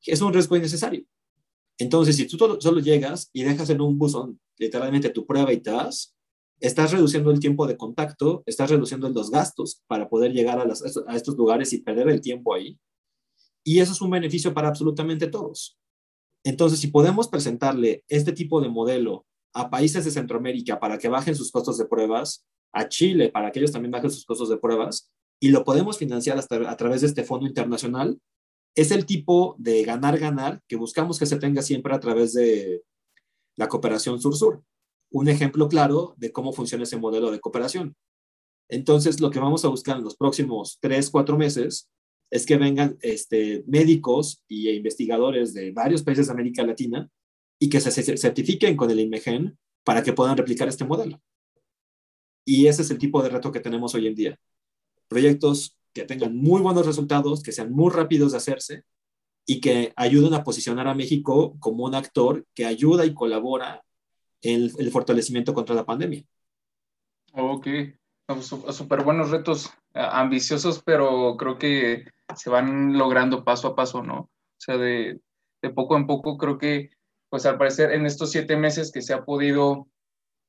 [0.05, 1.07] es un riesgo innecesario.
[1.77, 5.71] Entonces, si tú solo, llegas y dejas en un buzón literalmente tu prueba y te
[5.71, 6.15] vas,
[6.59, 11.15] estás reduciendo el tiempo de contacto, estás reduciendo los gastos para poder llegar a, a
[11.15, 12.79] estos lugares y perder el tiempo ahí.
[13.63, 15.77] Y eso es un beneficio para absolutamente todos.
[16.45, 21.35] Entonces, si podemos presentarle este tipo de modelo a países de Centroamérica para que bajen
[21.35, 25.11] sus costos de pruebas, a Chile para que ellos también bajen sus costos de pruebas,
[25.41, 28.19] y lo podemos financiar hasta a través de este fondo internacional,
[28.75, 32.83] es el tipo de ganar-ganar que buscamos que se tenga siempre a través de
[33.55, 34.63] la cooperación sur-sur.
[35.11, 37.95] Un ejemplo claro de cómo funciona ese modelo de cooperación.
[38.67, 41.89] Entonces, lo que vamos a buscar en los próximos tres, cuatro meses
[42.31, 47.09] es que vengan este, médicos e investigadores de varios países de América Latina
[47.59, 51.21] y que se certifiquen con el IMEGEN para que puedan replicar este modelo.
[52.43, 54.39] Y ese es el tipo de reto que tenemos hoy en día.
[55.07, 58.83] Proyectos que tengan muy buenos resultados, que sean muy rápidos de hacerse
[59.47, 63.81] y que ayuden a posicionar a México como un actor que ayuda y colabora
[64.41, 66.23] en el, fortalecimiento contra la pandemia.
[67.33, 67.67] Ok,
[68.41, 72.05] súper buenos retos, ambiciosos, pero creo que
[72.35, 74.19] se van logrando paso a paso, ¿no?
[74.19, 75.21] O sea, de,
[75.61, 76.89] de poco en poco creo que,
[77.29, 79.87] pues al parecer en estos siete meses que se ha podido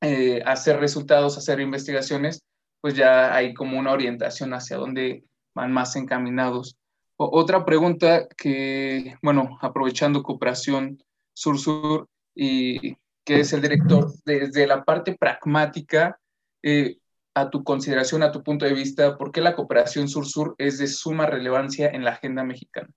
[0.00, 2.42] eh, hacer resultados, hacer investigaciones,
[2.80, 5.24] pues ya hay como una orientación hacia dónde
[5.56, 6.76] van más encaminados.
[7.16, 15.16] otra pregunta que, bueno, aprovechando cooperación sur-sur y que es el director, desde la parte
[15.18, 16.20] pragmática,
[16.62, 16.98] eh,
[17.34, 20.86] a tu consideración, a tu punto de vista, ¿por qué la cooperación sur-sur es de
[20.86, 22.90] suma relevancia en la agenda mexicana?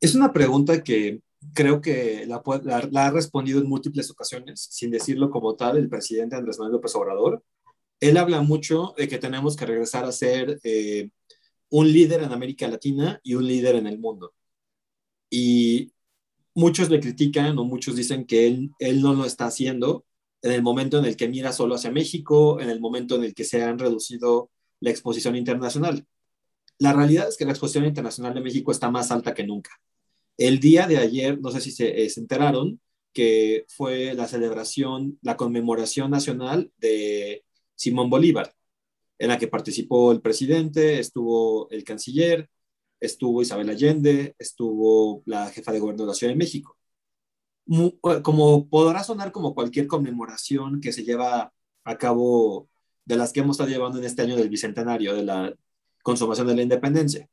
[0.00, 1.20] Es una pregunta que
[1.54, 2.42] creo que la,
[3.06, 7.42] ha respondido en múltiples ocasiones, sin decirlo como tal, el presidente Andrés Manuel López Obrador.
[8.04, 11.08] Él habla mucho de que tenemos que regresar a ser eh,
[11.70, 14.34] un líder en América Latina y un líder en el mundo.
[15.30, 15.90] Y
[16.54, 20.04] muchos le critican o muchos dicen que él, él no lo está haciendo
[20.42, 23.32] en el momento en el que mira solo hacia México, en el momento en el
[23.32, 26.06] que se han reducido la exposición internacional.
[26.78, 29.70] La realidad es que la exposición internacional de México está más alta que nunca.
[30.36, 32.82] El día de ayer, no sé si se, eh, se enteraron,
[33.14, 38.54] que fue la celebración, la conmemoración nacional de Simón Bolívar,
[39.18, 42.48] en la que participó el presidente, estuvo el canciller,
[43.00, 46.76] estuvo Isabel Allende, estuvo la jefa de gobierno de la Ciudad de México.
[47.66, 51.52] Eh, como podrá sonar como cualquier conmemoración que se lleva
[51.84, 52.68] a cabo
[53.04, 55.54] de las que hemos estado llevando en este año del bicentenario de la
[56.02, 57.28] consumación de la independencia.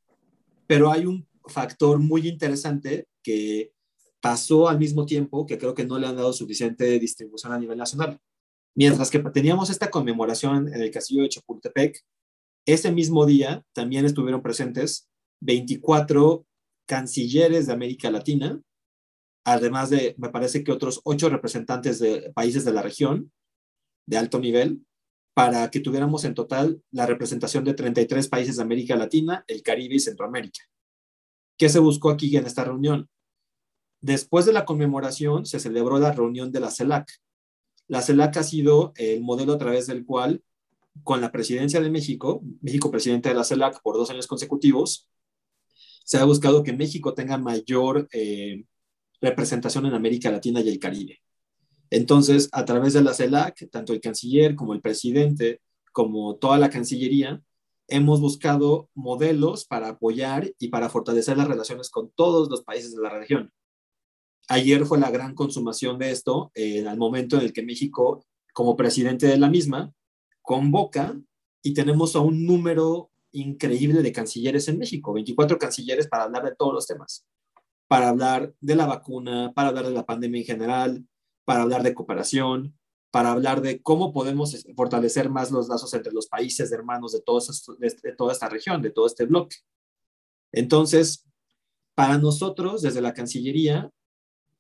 [0.68, 3.74] Pero hay un factor muy interesante que
[4.22, 7.78] pasó al mismo tiempo que creo que no le han dado suficiente distribución a nivel
[7.78, 8.20] nacional.
[8.76, 12.00] Mientras que teníamos esta conmemoración en el castillo de Chapultepec,
[12.66, 15.10] ese mismo día también estuvieron presentes
[15.42, 16.46] 24
[16.86, 18.62] cancilleres de América Latina
[19.44, 23.32] además de, me parece que otros ocho representantes de países de la región
[24.06, 24.86] de alto nivel,
[25.34, 29.96] para que tuviéramos en total la representación de 33 países de América Latina, el Caribe
[29.96, 30.60] y Centroamérica.
[31.58, 33.10] ¿Qué se buscó aquí en esta reunión?
[34.02, 37.08] Después de la conmemoración se celebró la reunión de la CELAC.
[37.88, 40.44] La CELAC ha sido el modelo a través del cual,
[41.04, 45.10] con la presidencia de México, México presidente de la CELAC por dos años consecutivos,
[46.04, 48.66] se ha buscado que México tenga mayor eh,
[49.22, 51.22] representación en América Latina y el Caribe.
[51.90, 56.70] Entonces, a través de la CELAC, tanto el canciller como el presidente, como toda la
[56.70, 57.42] Cancillería,
[57.88, 63.02] hemos buscado modelos para apoyar y para fortalecer las relaciones con todos los países de
[63.02, 63.52] la región.
[64.48, 68.76] Ayer fue la gran consumación de esto, en el momento en el que México, como
[68.76, 69.94] presidente de la misma,
[70.42, 71.16] convoca
[71.62, 76.56] y tenemos a un número increíble de cancilleres en México, 24 cancilleres para hablar de
[76.56, 77.26] todos los temas
[77.92, 81.06] para hablar de la vacuna, para hablar de la pandemia en general,
[81.44, 82.74] para hablar de cooperación,
[83.12, 87.20] para hablar de cómo podemos fortalecer más los lazos entre los países de hermanos de
[87.20, 89.58] toda esta región, de todo este bloque.
[90.54, 91.28] Entonces,
[91.94, 93.92] para nosotros, desde la Cancillería,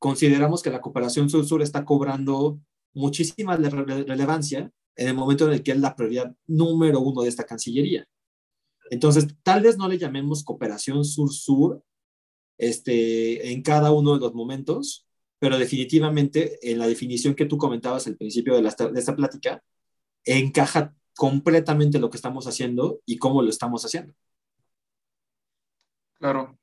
[0.01, 2.59] consideramos que la cooperación sur-sur está cobrando
[2.91, 7.43] muchísima relevancia en el momento en el que es la prioridad número uno de esta
[7.43, 8.07] Cancillería.
[8.89, 11.83] Entonces, tal vez no le llamemos cooperación sur-sur
[12.57, 15.05] este, en cada uno de los momentos,
[15.37, 19.63] pero definitivamente en la definición que tú comentabas al principio de, de esta plática,
[20.25, 24.15] encaja completamente lo que estamos haciendo y cómo lo estamos haciendo.
[26.17, 26.57] Claro,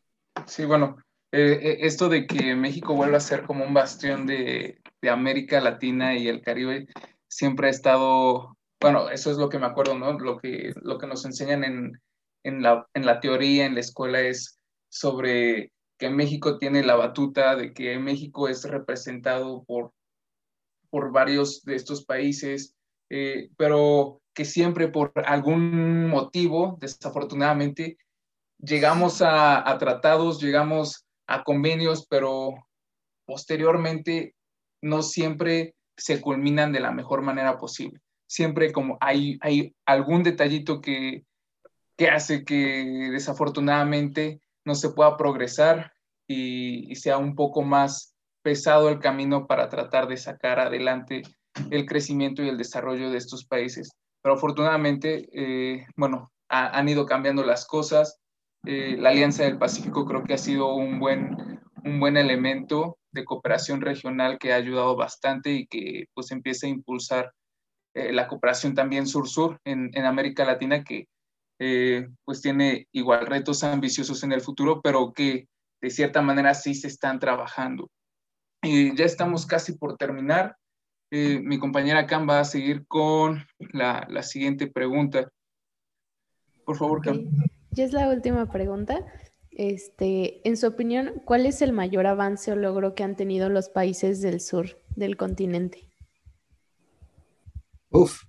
[0.48, 0.96] sí, bueno,
[1.32, 5.60] eh, eh, esto de que México vuelva a ser como un bastión de, de, América
[5.60, 6.86] Latina y el Caribe
[7.28, 10.18] siempre ha estado, bueno, eso es lo que me acuerdo, ¿no?
[10.18, 12.00] Lo que, lo que nos enseñan en,
[12.44, 17.56] en, la, en la teoría, en la escuela, es sobre que México tiene la batuta,
[17.56, 19.92] de que México es representado por,
[20.90, 22.74] por varios de estos países,
[23.10, 27.98] eh, pero que siempre por algún motivo, desafortunadamente,
[28.58, 32.54] llegamos a, tratados, llegamos a convenios, pero
[33.26, 34.34] posteriormente
[34.82, 38.00] no siempre se culminan de la mejor manera posible.
[38.26, 41.24] Siempre como hay, hay algún detallito que,
[41.96, 45.92] que hace que desafortunadamente no se pueda progresar
[46.26, 51.22] y, sea un poco más pesado el camino para tratar de sacar adelante
[51.70, 53.90] el crecimiento y el desarrollo de estos países.
[54.22, 58.20] Pero afortunadamente, eh, bueno, han ido cambiando las cosas.
[58.64, 63.24] Eh, la Alianza del Pacífico creo que ha sido un buen, un buen elemento de
[63.24, 67.32] cooperación regional que ha ayudado bastante y que pues empieza a impulsar
[67.94, 71.06] eh, la cooperación también sur-sur en, en, América Latina que
[72.24, 75.48] pues tiene igual retos ambiciosos en el futuro, pero que
[75.80, 77.90] de cierta manera sí se están trabajando.
[78.62, 80.56] Y ya estamos casi por terminar.
[81.10, 85.30] Eh, mi compañera Cam va a seguir con la, la siguiente pregunta.
[86.64, 87.24] Por favor, Cam.
[87.78, 89.06] Ya es la última pregunta.
[89.52, 93.68] Este, en su opinión, ¿cuál es el mayor avance o logro que han tenido los
[93.68, 95.88] países del sur del continente?
[97.90, 98.24] Uf,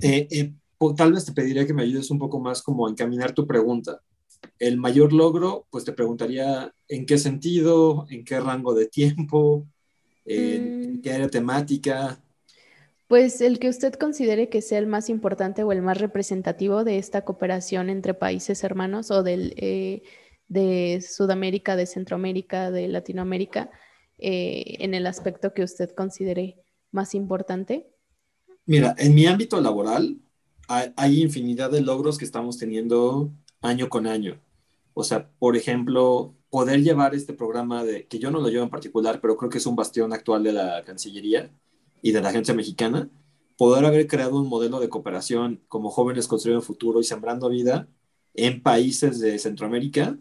[0.00, 0.54] eh, eh,
[0.96, 4.00] tal vez te pediría que me ayudes un poco más como a encaminar tu pregunta
[4.58, 9.66] el mayor logro, pues te preguntaría en qué sentido, en qué rango de tiempo,
[10.24, 11.02] en mm.
[11.02, 12.22] qué área temática.
[13.08, 16.98] Pues el que usted considere que sea el más importante o el más representativo de
[16.98, 20.02] esta cooperación entre países hermanos o del, eh,
[20.48, 23.70] de Sudamérica, de Centroamérica, de Latinoamérica,
[24.18, 26.56] eh, en el aspecto que usted considere
[26.90, 27.86] más importante.
[28.64, 30.18] Mira, en mi ámbito laboral
[30.66, 34.40] hay, hay infinidad de logros que estamos teniendo año con año.
[34.94, 38.70] O sea, por ejemplo, poder llevar este programa de, que yo no lo llevo en
[38.70, 41.52] particular, pero creo que es un bastión actual de la Cancillería
[42.06, 43.10] y de la agencia mexicana,
[43.58, 47.88] poder haber creado un modelo de cooperación como jóvenes construyendo futuro y sembrando vida
[48.34, 50.16] en países de Centroamérica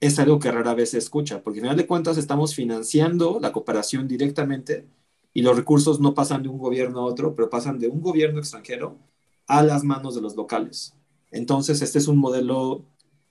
[0.00, 3.52] es algo que rara vez se escucha, porque al final de cuentas estamos financiando la
[3.52, 4.88] cooperación directamente
[5.32, 8.40] y los recursos no pasan de un gobierno a otro, pero pasan de un gobierno
[8.40, 8.98] extranjero
[9.46, 10.92] a las manos de los locales.
[11.30, 12.84] Entonces, este es un modelo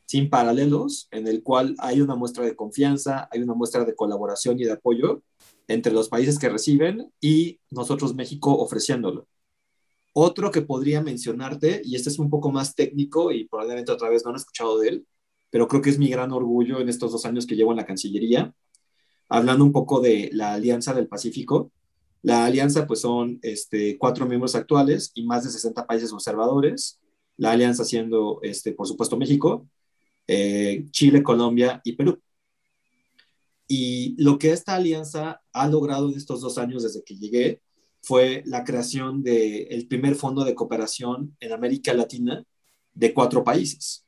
[0.06, 4.58] sin paralelos en el cual hay una muestra de confianza, hay una muestra de colaboración
[4.62, 5.24] y de apoyo
[5.74, 9.28] entre los países que reciben y nosotros México ofreciéndolo.
[10.14, 14.24] Otro que podría mencionarte, y este es un poco más técnico y probablemente otra vez
[14.24, 15.08] no han escuchado de él,
[15.50, 17.86] pero creo que es mi gran orgullo en estos dos años que llevo en la
[17.86, 18.54] Cancillería,
[19.30, 21.72] hablando un poco de la Alianza del Pacífico.
[22.24, 27.02] La alianza pues son este, cuatro miembros actuales y más de 60 países observadores
[27.42, 29.68] la alianza siendo, este, por supuesto, México,
[30.28, 32.22] eh, Chile, Colombia y Perú.
[33.74, 37.62] Y lo que esta alianza ha logrado en estos dos años desde que llegué
[38.02, 42.44] fue la creación del primer fondo de cooperación en América Latina
[42.94, 44.06] de cuatro países.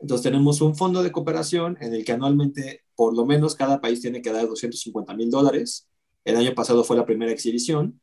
[0.00, 4.00] Entonces tenemos un fondo de cooperación en el que anualmente por lo menos cada país
[4.00, 5.86] tiene que dar 250 mil dólares.
[6.24, 8.00] El año pasado fue la primera exhibición.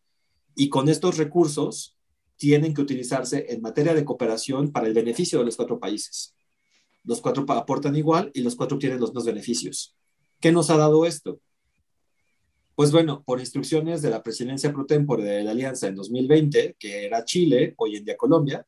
[0.55, 1.97] Y con estos recursos
[2.37, 6.33] tienen que utilizarse en materia de cooperación para el beneficio de los cuatro países.
[7.03, 9.97] Los cuatro aportan igual y los cuatro tienen los dos beneficios.
[10.41, 11.39] ¿Qué nos ha dado esto?
[12.73, 17.05] Pues bueno, por instrucciones de la presidencia pro tempore de la Alianza en 2020, que
[17.05, 18.65] era Chile, hoy en día Colombia,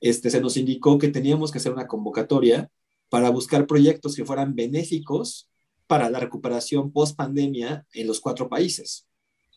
[0.00, 2.70] este, se nos indicó que teníamos que hacer una convocatoria
[3.10, 5.50] para buscar proyectos que fueran benéficos
[5.86, 9.06] para la recuperación post pandemia en los cuatro países.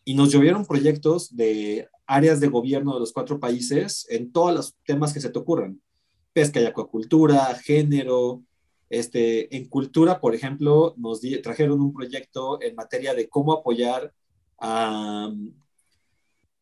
[0.04, 4.74] Y nos llovieron proyectos de áreas de gobierno de los cuatro países en todos los
[4.84, 5.80] temas que se te ocurran.
[6.34, 8.42] Pesca y acuacultura, género.
[8.90, 14.12] Este, en cultura, por ejemplo, nos trajeron un proyecto en materia de cómo apoyar
[14.58, 15.52] a um,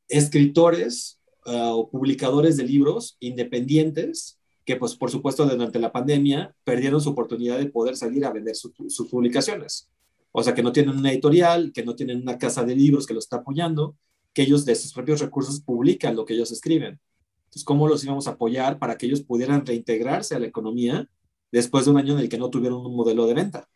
[0.08, 7.00] escritores uh, o publicadores de libros independientes que, pues, por supuesto, durante la pandemia perdieron
[7.00, 9.90] su oportunidad de poder salir a vender sus publicaciones.
[10.30, 13.14] O sea, que no tienen una editorial, que no tienen una casa de libros que
[13.14, 13.96] los está apoyando,
[14.32, 17.00] que ellos de sus propios recursos publican lo que ellos escriben.
[17.44, 21.08] Entonces, ¿cómo los íbamos a apoyar para que ellos pudieran reintegrarse a la economía
[21.52, 23.68] después de un año en el que no tuvieron un modelo de venta?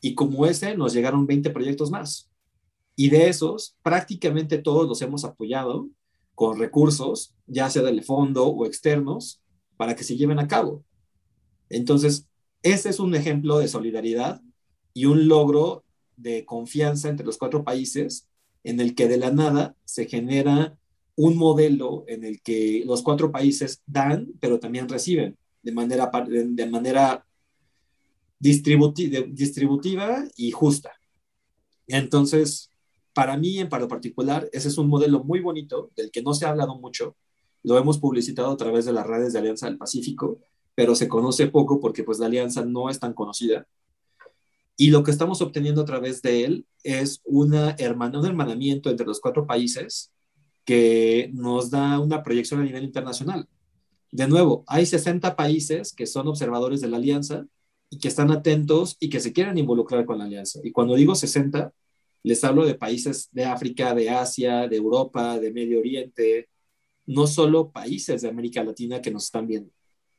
[0.00, 2.28] Y como ese, nos llegaron 20 proyectos más.
[2.96, 5.88] Y de esos, prácticamente todos los hemos apoyado
[6.34, 9.40] con recursos, ya sea del fondo o externos,
[9.76, 10.84] para que se lleven a cabo.
[11.68, 12.26] Entonces,
[12.62, 14.42] ese es un ejemplo de solidaridad
[14.92, 15.84] y un logro
[16.16, 18.28] de confianza entre los cuatro países
[18.64, 20.76] en el que de la nada se genera
[21.16, 26.66] un modelo en el que los cuatro países dan, pero también reciben de manera, de
[26.66, 27.26] manera
[28.38, 30.92] distributiva y justa.
[31.86, 32.70] Entonces,
[33.12, 36.50] para mí en particular, ese es un modelo muy bonito del que no se ha
[36.50, 37.16] hablado mucho.
[37.62, 40.38] Lo hemos publicitado a través de las redes de Alianza del Pacífico,
[40.74, 43.66] pero se conoce poco porque pues la alianza no es tan conocida
[44.76, 49.04] Y lo que estamos obteniendo a través de él es una hermana, un hermanamiento entre
[49.06, 50.10] los cuatro países
[50.64, 53.46] que nos da una proyección a nivel internacional.
[54.10, 57.46] De nuevo, hay 60 países que son observadores de la alianza
[57.90, 60.60] y que están atentos y que se quieren involucrar con la alianza.
[60.62, 61.72] Y cuando digo 60,
[62.22, 66.48] les hablo de países de África, de Asia, de Europa, de Medio Oriente,
[67.06, 69.70] no solo países de América Latina que nos están viendo.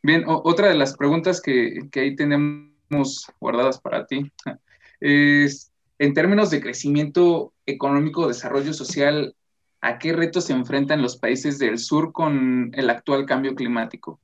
[0.04, 4.32] Bien, otra de las preguntas que, que ahí tenemos guardadas para ti
[5.00, 9.36] es, en términos de crecimiento económico, desarrollo social,
[9.82, 14.22] ¿a qué retos se enfrentan los países del sur con el actual cambio climático?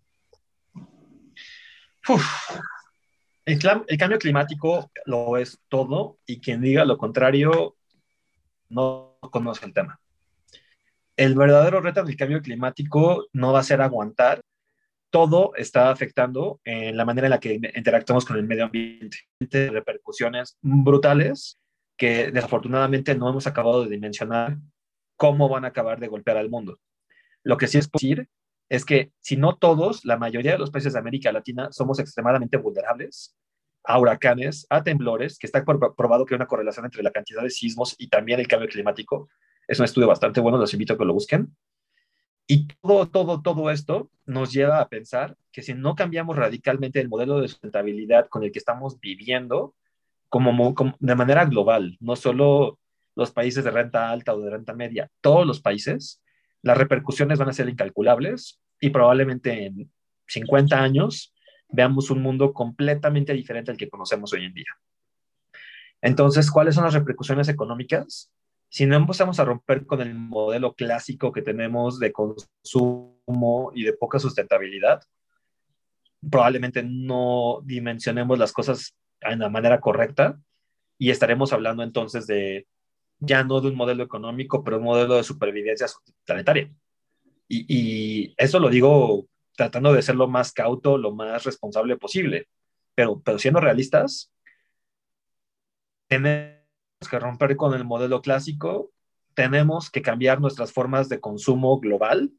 [3.46, 7.76] El, el, cambio climático lo es todo y quien diga lo contrario
[8.70, 10.00] no conoce el tema.
[11.18, 14.42] El verdadero reto del cambio climático no va a ser aguantar.
[15.10, 19.18] Todo está afectando en la manera en la que interactuamos con el medio ambiente.
[19.50, 21.58] Repercusiones brutales
[21.98, 24.58] que desafortunadamente no hemos acabado de dimensionar
[25.18, 26.80] cómo van a acabar de golpear al mundo.
[27.44, 28.30] Lo que sí es posible
[28.70, 32.58] es que si no todos, la mayoría de los países de América Latina somos extremadamente
[32.58, 33.36] vulnerables
[33.84, 37.50] a huracanes, a temblores, que está probado que hay una correlación entre la cantidad de
[37.50, 39.30] sismos y también el cambio climático.
[39.66, 41.56] Es un estudio bastante bueno, los invito a que lo busquen.
[42.48, 47.10] Y todo, todo, todo esto nos lleva a pensar que si no cambiamos radicalmente el
[47.10, 49.74] modelo de sustentabilidad con el que estamos viviendo,
[50.30, 52.80] como, como de manera global, no solo
[53.18, 56.22] los países de renta alta o de renta media, todos los países,
[56.62, 59.92] las repercusiones van a ser incalculables y probablemente en
[60.28, 61.34] 50 años
[61.68, 64.72] veamos un mundo completamente diferente al que conocemos hoy en día.
[66.00, 68.32] Entonces, ¿cuáles son las repercusiones económicas?
[68.70, 73.94] Si no empezamos a romper con el modelo clásico que tenemos de consumo y de
[73.94, 75.02] poca sustentabilidad,
[76.30, 80.40] probablemente no dimensionemos las cosas en la manera correcta
[81.00, 82.68] y estaremos hablando entonces de
[83.20, 85.88] ya no de un modelo económico, pero un modelo de supervivencia
[86.26, 86.72] planetaria.
[87.48, 92.48] Y, y, eso lo digo tratando de ser lo más cauto, lo más responsable posible,
[92.94, 94.32] pero, pero siendo realistas,
[96.08, 96.60] tenemos
[97.10, 98.92] que romper con el modelo clásico,
[99.34, 102.32] tenemos que cambiar nuestras formas de consumo global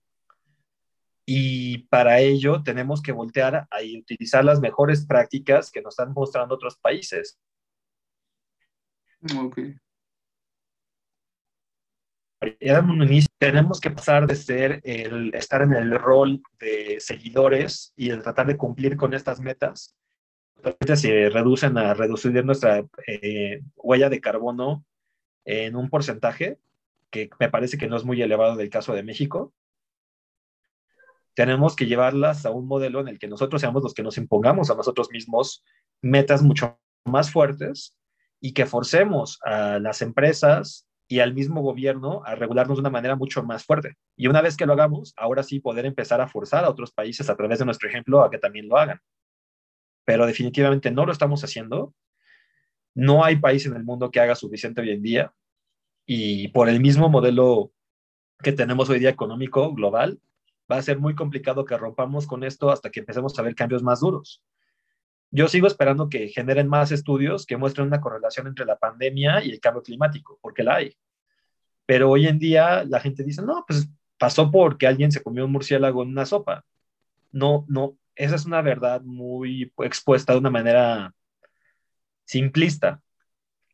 [1.26, 6.54] y para ello tenemos que voltear a utilizar las mejores prácticas que nos están mostrando
[6.54, 7.38] otros países.
[9.46, 9.76] Okay
[13.38, 18.46] tenemos que pasar de ser el estar en el rol de seguidores y el tratar
[18.46, 19.96] de cumplir con estas metas.
[20.96, 24.84] Se reducen a reducir nuestra eh, huella de carbono
[25.44, 26.58] en un porcentaje
[27.10, 29.52] que me parece que no es muy elevado del caso de México.
[31.34, 34.70] Tenemos que llevarlas a un modelo en el que nosotros seamos los que nos impongamos
[34.70, 35.64] a nosotros mismos
[36.02, 37.96] metas mucho más fuertes
[38.40, 43.16] y que forcemos a las empresas, y al mismo gobierno a regularnos de una manera
[43.16, 43.96] mucho más fuerte.
[44.14, 47.30] Y una vez que lo hagamos, ahora sí poder empezar a forzar a otros países
[47.30, 49.00] a través de nuestro ejemplo a que también lo hagan.
[50.04, 51.94] Pero definitivamente no lo estamos haciendo.
[52.94, 55.32] No hay país en el mundo que haga suficiente hoy en día.
[56.04, 57.72] Y por el mismo modelo
[58.42, 60.20] que tenemos hoy día económico global,
[60.70, 63.82] va a ser muy complicado que rompamos con esto hasta que empecemos a ver cambios
[63.82, 64.42] más duros.
[65.30, 69.50] Yo sigo esperando que generen más estudios que muestren una correlación entre la pandemia y
[69.50, 70.96] el cambio climático, porque la hay.
[71.86, 75.52] Pero hoy en día la gente dice, no, pues pasó porque alguien se comió un
[75.52, 76.64] murciélago en una sopa.
[77.32, 81.14] No, no, esa es una verdad muy expuesta de una manera
[82.24, 83.02] simplista.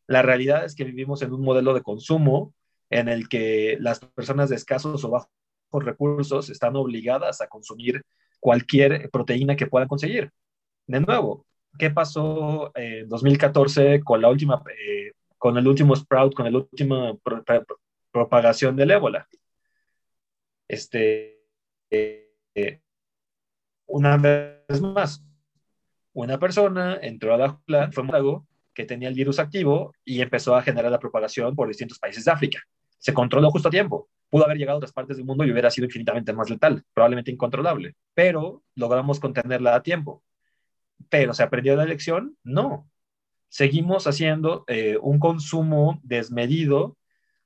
[0.06, 2.52] La realidad es que vivimos en un modelo de consumo
[2.90, 5.30] en el que las personas de escasos o bajos
[5.72, 8.02] recursos están obligadas a consumir
[8.40, 10.32] cualquier proteína que puedan conseguir
[10.86, 11.46] de nuevo,
[11.78, 17.16] ¿qué pasó en 2014 con la última, eh, con el último sprout, con la última
[18.12, 19.26] propagación del ébola?
[20.68, 21.42] Este,
[21.90, 22.80] eh,
[23.86, 25.24] una vez más,
[26.12, 30.56] una persona entró a la jungla, fue un que tenía el virus activo y empezó
[30.56, 32.60] a generar la propagación por distintos países de África.
[32.98, 34.08] Se controló justo a tiempo.
[34.28, 37.30] Pudo haber llegado a otras partes del mundo y hubiera sido infinitamente más letal, probablemente
[37.30, 40.24] incontrolable, pero logramos contenerla a tiempo
[41.08, 42.36] pero ¿se aprendió la lección?
[42.42, 42.88] No.
[43.48, 46.96] Seguimos haciendo eh, un consumo desmedido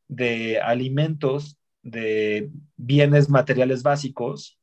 [0.09, 4.59] de alimentos, de bienes materiales básicos.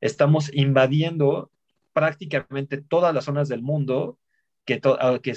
[0.00, 1.50] Estamos invadiendo
[1.92, 4.18] prácticamente todas las zonas del mundo
[4.64, 5.34] que, ah, que,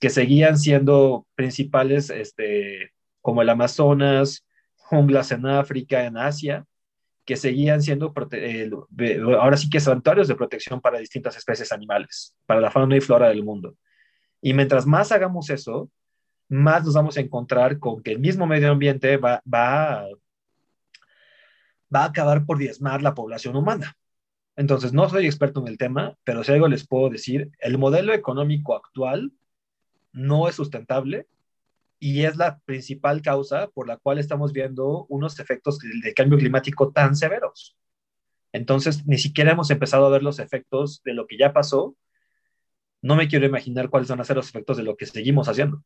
[0.00, 4.46] que, seguían siendo principales, este, como el Amazonas,
[4.76, 6.66] junglas en África, en Asia,
[7.28, 8.14] que seguían siendo,
[9.38, 13.28] ahora sí que santuarios de protección para distintas especies animales, para la fauna y flora
[13.28, 13.76] del mundo.
[14.40, 15.90] Y mientras más hagamos eso,
[16.48, 20.06] más nos vamos a encontrar con que el mismo medio ambiente va, va,
[21.94, 23.94] va a acabar por diezmar la población humana.
[24.56, 28.14] Entonces, no soy experto en el tema, pero si algo les puedo decir, el modelo
[28.14, 29.32] económico actual
[30.14, 31.26] no es sustentable
[31.98, 36.92] y es la principal causa por la cual estamos viendo unos efectos de cambio climático
[36.92, 37.76] tan severos.
[38.52, 41.96] Entonces, ni siquiera hemos empezado a ver los efectos de lo que ya pasó.
[43.02, 45.82] No me quiero imaginar cuáles van a ser los efectos de lo que seguimos haciendo.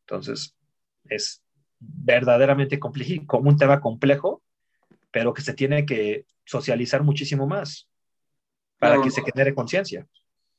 [0.00, 0.56] Entonces,
[1.04, 1.42] es
[1.78, 4.42] verdaderamente como un tema complejo,
[5.10, 7.88] pero que se tiene que socializar muchísimo más
[8.78, 10.06] para que se genere conciencia.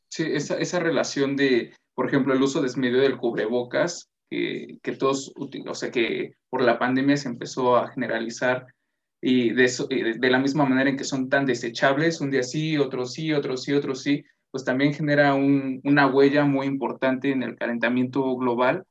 [0.09, 5.33] Sí, esa, esa, relación de, por ejemplo, el uso desmedido del cubrebocas, que, que todos,
[5.35, 8.67] o sea, que por la pandemia se empezó a generalizar
[9.21, 12.77] y de, eso, de la misma manera en que son tan desechables, un día sí,
[12.77, 17.43] otro sí, otro sí, otro sí, pues también genera un, una huella muy importante en
[17.43, 18.85] el calentamiento global.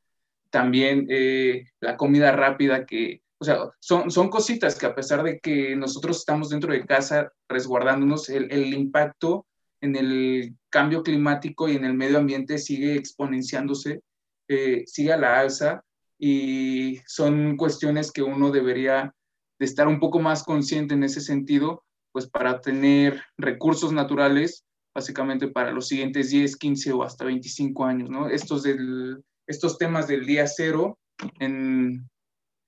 [0.51, 5.39] También eh, la comida rápida que, o sea, son, son cositas que a pesar de
[5.39, 9.47] que nosotros estamos dentro de casa resguardándonos, el, el impacto
[9.80, 14.03] en el cambio climático y en el medio ambiente sigue exponenciándose,
[14.49, 15.82] eh, sigue a la alza
[16.18, 19.14] y son cuestiones que uno debería
[19.59, 25.49] de estar un poco más consciente en ese sentido, pues para tener recursos naturales, básicamente
[25.49, 28.28] para los siguientes 10, 15 o hasta 25 años, ¿no?
[28.28, 30.99] Estos del estos temas del día cero
[31.38, 32.09] en,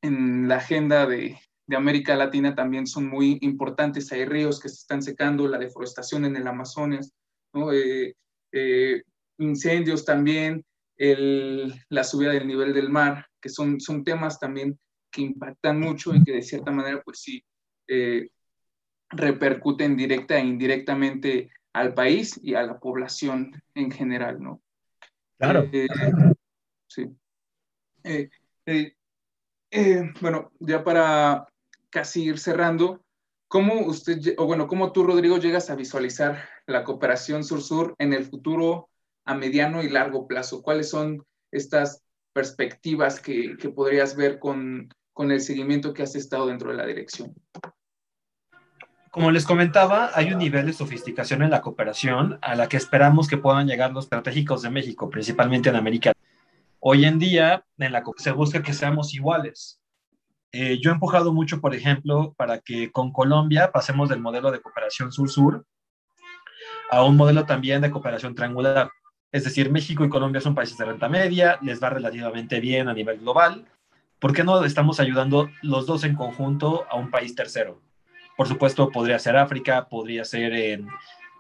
[0.02, 1.38] la agenda de,
[1.70, 4.10] América Latina también son muy importantes.
[4.12, 7.12] Hay ríos que se están secando, la deforestación en el Amazonas,
[7.72, 8.14] eh,
[8.52, 9.02] eh,
[9.38, 10.64] incendios también,
[10.99, 14.78] la subida del nivel del mar, que son, son temas también
[15.11, 17.42] que impactan mucho y que de cierta manera, pues sí,
[17.86, 18.28] eh,
[19.11, 24.61] repercuten directa e indirectamente al país y a la población en general, ¿no?
[25.38, 25.70] Claro.
[26.88, 27.07] Sí.
[28.03, 28.28] Eh,
[28.66, 28.94] eh,
[29.70, 31.46] eh, bueno, ya para
[31.90, 33.05] casi ir cerrando,
[33.46, 38.24] ¿cómo usted, o bueno, cómo tú, Rodrigo, llegas a visualizar la cooperación sur-sur en el
[38.24, 38.88] futuro
[39.28, 40.62] a mediano y largo plazo?
[40.62, 41.22] ¿Cuáles son
[41.52, 42.02] estas
[42.32, 46.86] perspectivas que, que podrías ver con, con el seguimiento que has estado dentro de la
[46.86, 47.34] dirección?
[49.10, 53.28] Como les comentaba, hay un nivel de sofisticación en la cooperación a la que esperamos
[53.28, 56.12] que puedan llegar los estratégicos de México, principalmente en América
[56.80, 59.82] Hoy en día, en la se busca que seamos iguales.
[60.52, 64.62] Eh, yo he empujado mucho, por ejemplo, para que con Colombia pasemos del modelo de
[64.62, 65.66] cooperación sur-sur
[66.90, 68.88] a un modelo también de cooperación triangular.
[69.30, 72.94] Es decir, México y Colombia son países de renta media, les va relativamente bien a
[72.94, 73.66] nivel global.
[74.18, 77.80] ¿Por qué no estamos ayudando los dos en conjunto a un país tercero?
[78.36, 80.88] Por supuesto, podría ser África, podría ser en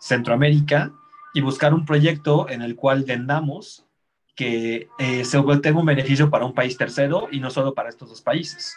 [0.00, 0.92] Centroamérica,
[1.34, 3.86] y buscar un proyecto en el cual vendamos
[4.34, 8.08] que eh, se obtenga un beneficio para un país tercero y no solo para estos
[8.08, 8.76] dos países.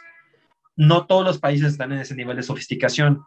[0.76, 3.24] No todos los países están en ese nivel de sofisticación.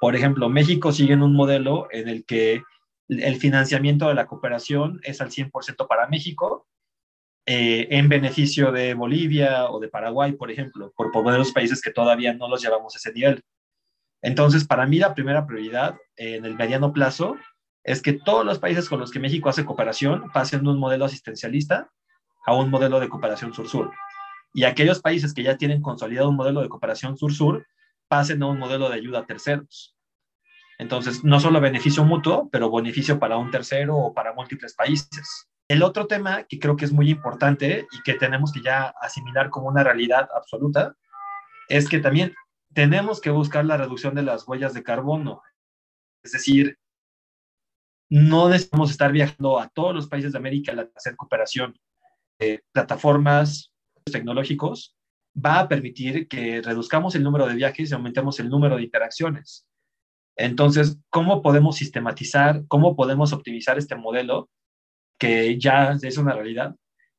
[0.00, 2.62] Por ejemplo, México sigue en un modelo en el que
[3.08, 6.66] el financiamiento de la cooperación es al 100% para México,
[7.48, 11.92] eh, en beneficio de Bolivia o de Paraguay, por ejemplo, por poner los países que
[11.92, 13.44] todavía no los llevamos a ese nivel.
[14.20, 17.36] Entonces, para mí la primera prioridad en el mediano plazo
[17.84, 21.04] es que todos los países con los que México hace cooperación pasen de un modelo
[21.04, 21.88] asistencialista
[22.44, 23.92] a un modelo de cooperación sur-sur.
[24.52, 27.64] Y aquellos países que ya tienen consolidado un modelo de cooperación sur-sur
[28.08, 29.95] pasen a un modelo de ayuda a terceros.
[30.78, 35.48] Entonces, no solo beneficio mutuo, pero beneficio para un tercero o para múltiples países.
[35.68, 39.50] El otro tema que creo que es muy importante y que tenemos que ya asimilar
[39.50, 40.94] como una realidad absoluta
[41.68, 42.34] es que también
[42.72, 45.42] tenemos que buscar la reducción de las huellas de carbono.
[46.22, 46.78] Es decir,
[48.08, 51.78] no necesitamos estar viajando a todos los países de América a hacer cooperación.
[52.38, 53.72] de plataformas
[54.04, 54.94] tecnológicos
[55.34, 59.66] va a permitir que reduzcamos el número de viajes y aumentemos el número de interacciones.
[60.36, 64.48] Entonces, ¿cómo podemos sistematizar, cómo podemos optimizar este modelo
[65.18, 66.76] que ya es una realidad,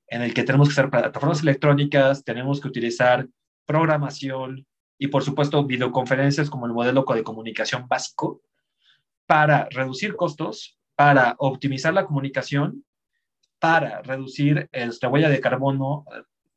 [0.08, 3.28] en el que tenemos que usar plataformas electrónicas, tenemos que utilizar
[3.66, 4.66] programación
[4.98, 8.42] y, por supuesto, videoconferencias como el modelo de comunicación básico
[9.26, 12.84] para reducir costos para optimizar la comunicación,
[13.60, 16.06] para reducir nuestra huella de carbono,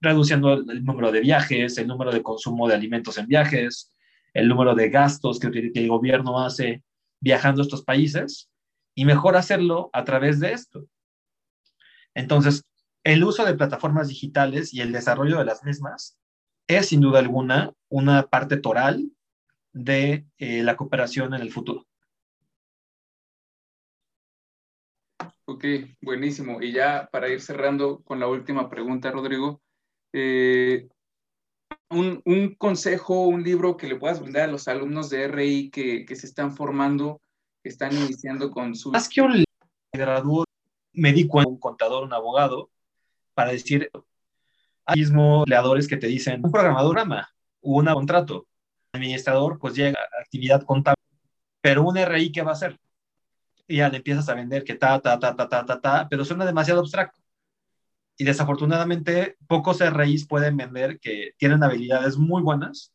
[0.01, 3.93] reduciendo el número de viajes, el número de consumo de alimentos en viajes,
[4.35, 6.83] el número de gastos que, el gobierno hace
[7.21, 8.51] viajando a estos países,
[8.95, 10.87] y mejor hacerlo a través de esto.
[12.15, 12.65] Entonces,
[13.05, 16.19] el uso de plataformas digitales y el desarrollo de las mismas
[16.67, 19.11] es sin duda alguna una parte toral
[19.73, 21.87] de eh, la cooperación en el futuro.
[25.45, 25.65] Ok,
[26.01, 26.63] buenísimo.
[26.63, 29.61] Y ya para ir cerrando con la última pregunta, Rodrigo,
[30.13, 30.89] eh,
[31.91, 36.05] un, un, consejo, un libro que le puedas brindar a los alumnos de RI que,
[36.05, 37.21] que se están formando,
[37.63, 38.93] que están iniciando con su...
[38.93, 39.45] Más que un
[39.93, 40.45] graduado,
[40.93, 42.71] me di cuenta, un contador, un abogado,
[43.35, 43.91] para decir,
[44.85, 47.29] hay mismo empleadores que te dicen, un programador rama,
[47.61, 48.47] un contrato,
[48.93, 51.03] administrador, pues llega a actividad contable,
[51.61, 52.79] pero un RI, ¿qué va a hacer?
[53.67, 56.25] Y ya le empiezas a vender que ta, ta, ta, ta, ta, ta, ta, pero
[56.25, 57.20] suena demasiado abstracto.
[58.21, 62.93] Y desafortunadamente, pocos RIs pueden vender que tienen habilidades muy buenas,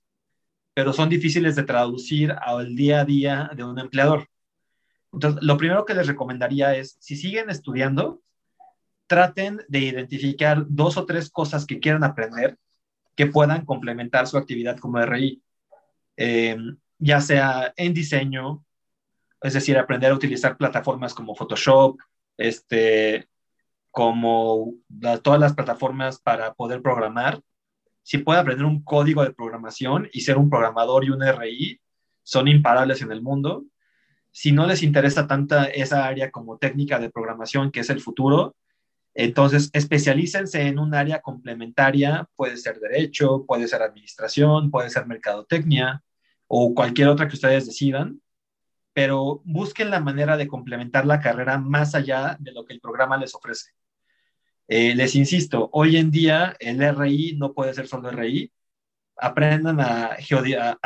[0.76, 4.30] pero son difíciles de traducir al día a día de un empleador.
[5.12, 8.22] Entonces, lo primero que les recomendaría es, si siguen estudiando,
[9.08, 12.60] traten de identificar dos o tres cosas que quieran aprender
[13.16, 15.42] que puedan complementar su actividad como RI,
[16.18, 16.56] eh,
[17.00, 18.64] ya sea en diseño,
[19.42, 21.98] es decir, aprender a utilizar plataformas como Photoshop,
[22.38, 23.28] este,
[23.96, 24.74] como
[25.24, 27.40] todas las plataformas para poder programar.
[28.04, 31.80] Si puede aprender un código de programación y ser un programador y un RI,
[32.22, 33.64] son imparables en el mundo.
[34.32, 38.58] Si no les interesa tanta esa área como técnica de programación, que es el futuro,
[39.14, 46.04] entonces especialícense en un área complementaria, puede ser derecho, puede ser administración, puede ser mercadotecnia
[46.48, 48.22] o cualquier otra que ustedes decidan,
[48.92, 53.16] pero busquen la manera de complementar la carrera más allá de lo que el programa
[53.16, 53.72] les ofrece.
[54.68, 58.52] Eh, les insisto, hoy en día el RI no puede ser solo RI.
[59.18, 60.18] Aprendan a,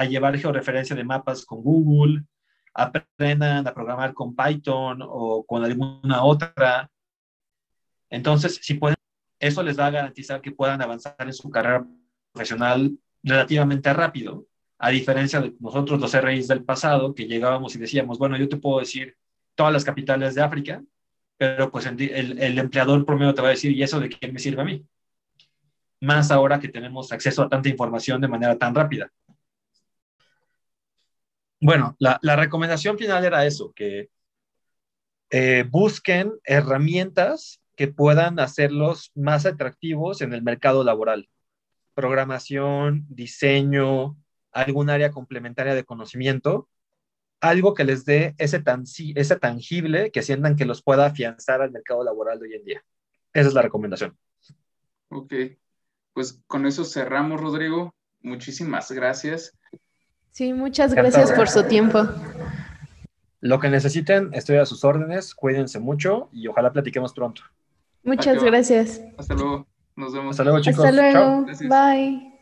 [0.07, 2.23] llevar georreferencia de mapas con Google,
[2.73, 6.89] aprendan a programar con Python o con alguna otra.
[8.09, 8.97] Entonces, si pueden,
[9.39, 11.85] eso les va a garantizar que puedan avanzar en su carrera
[12.31, 14.45] profesional relativamente rápido,
[14.77, 18.57] a diferencia de nosotros los RIs del pasado, que llegábamos y decíamos, bueno, yo te
[18.57, 19.17] puedo decir
[19.55, 20.83] todas las capitales de África,
[21.39, 22.01] pero pues el,
[22.37, 24.85] el, empleador promedio te va a decir, ¿y eso de qué me sirve a mí?
[26.01, 29.09] Más ahora que tenemos acceso a tanta información de manera tan rápida.
[31.61, 34.09] Bueno, la, la recomendación final era eso, que
[35.29, 41.29] eh, busquen herramientas que puedan hacerlos más atractivos en el mercado laboral.
[41.93, 44.17] Programación, diseño,
[44.51, 46.67] algún área complementaria de conocimiento
[47.41, 48.83] algo que les dé ese, tan,
[49.15, 52.83] ese tangible que sientan que los pueda afianzar al mercado laboral de hoy en día.
[53.33, 54.17] Esa es la recomendación.
[55.09, 55.33] Ok,
[56.13, 57.93] pues con eso cerramos, Rodrigo.
[58.21, 59.57] Muchísimas gracias.
[60.31, 62.07] Sí, muchas gracias por su tiempo.
[63.41, 65.33] Lo que necesiten, estoy a sus órdenes.
[65.33, 67.41] Cuídense mucho y ojalá platiquemos pronto.
[68.03, 69.01] Muchas gracias.
[69.17, 69.67] Hasta luego.
[69.95, 70.31] Nos vemos.
[70.31, 70.85] Hasta luego, chicos.
[70.85, 71.45] Hasta luego.
[71.69, 72.33] Bye.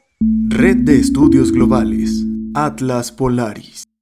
[0.49, 2.23] Red de Estudios Globales.
[2.55, 3.86] Atlas Polaris.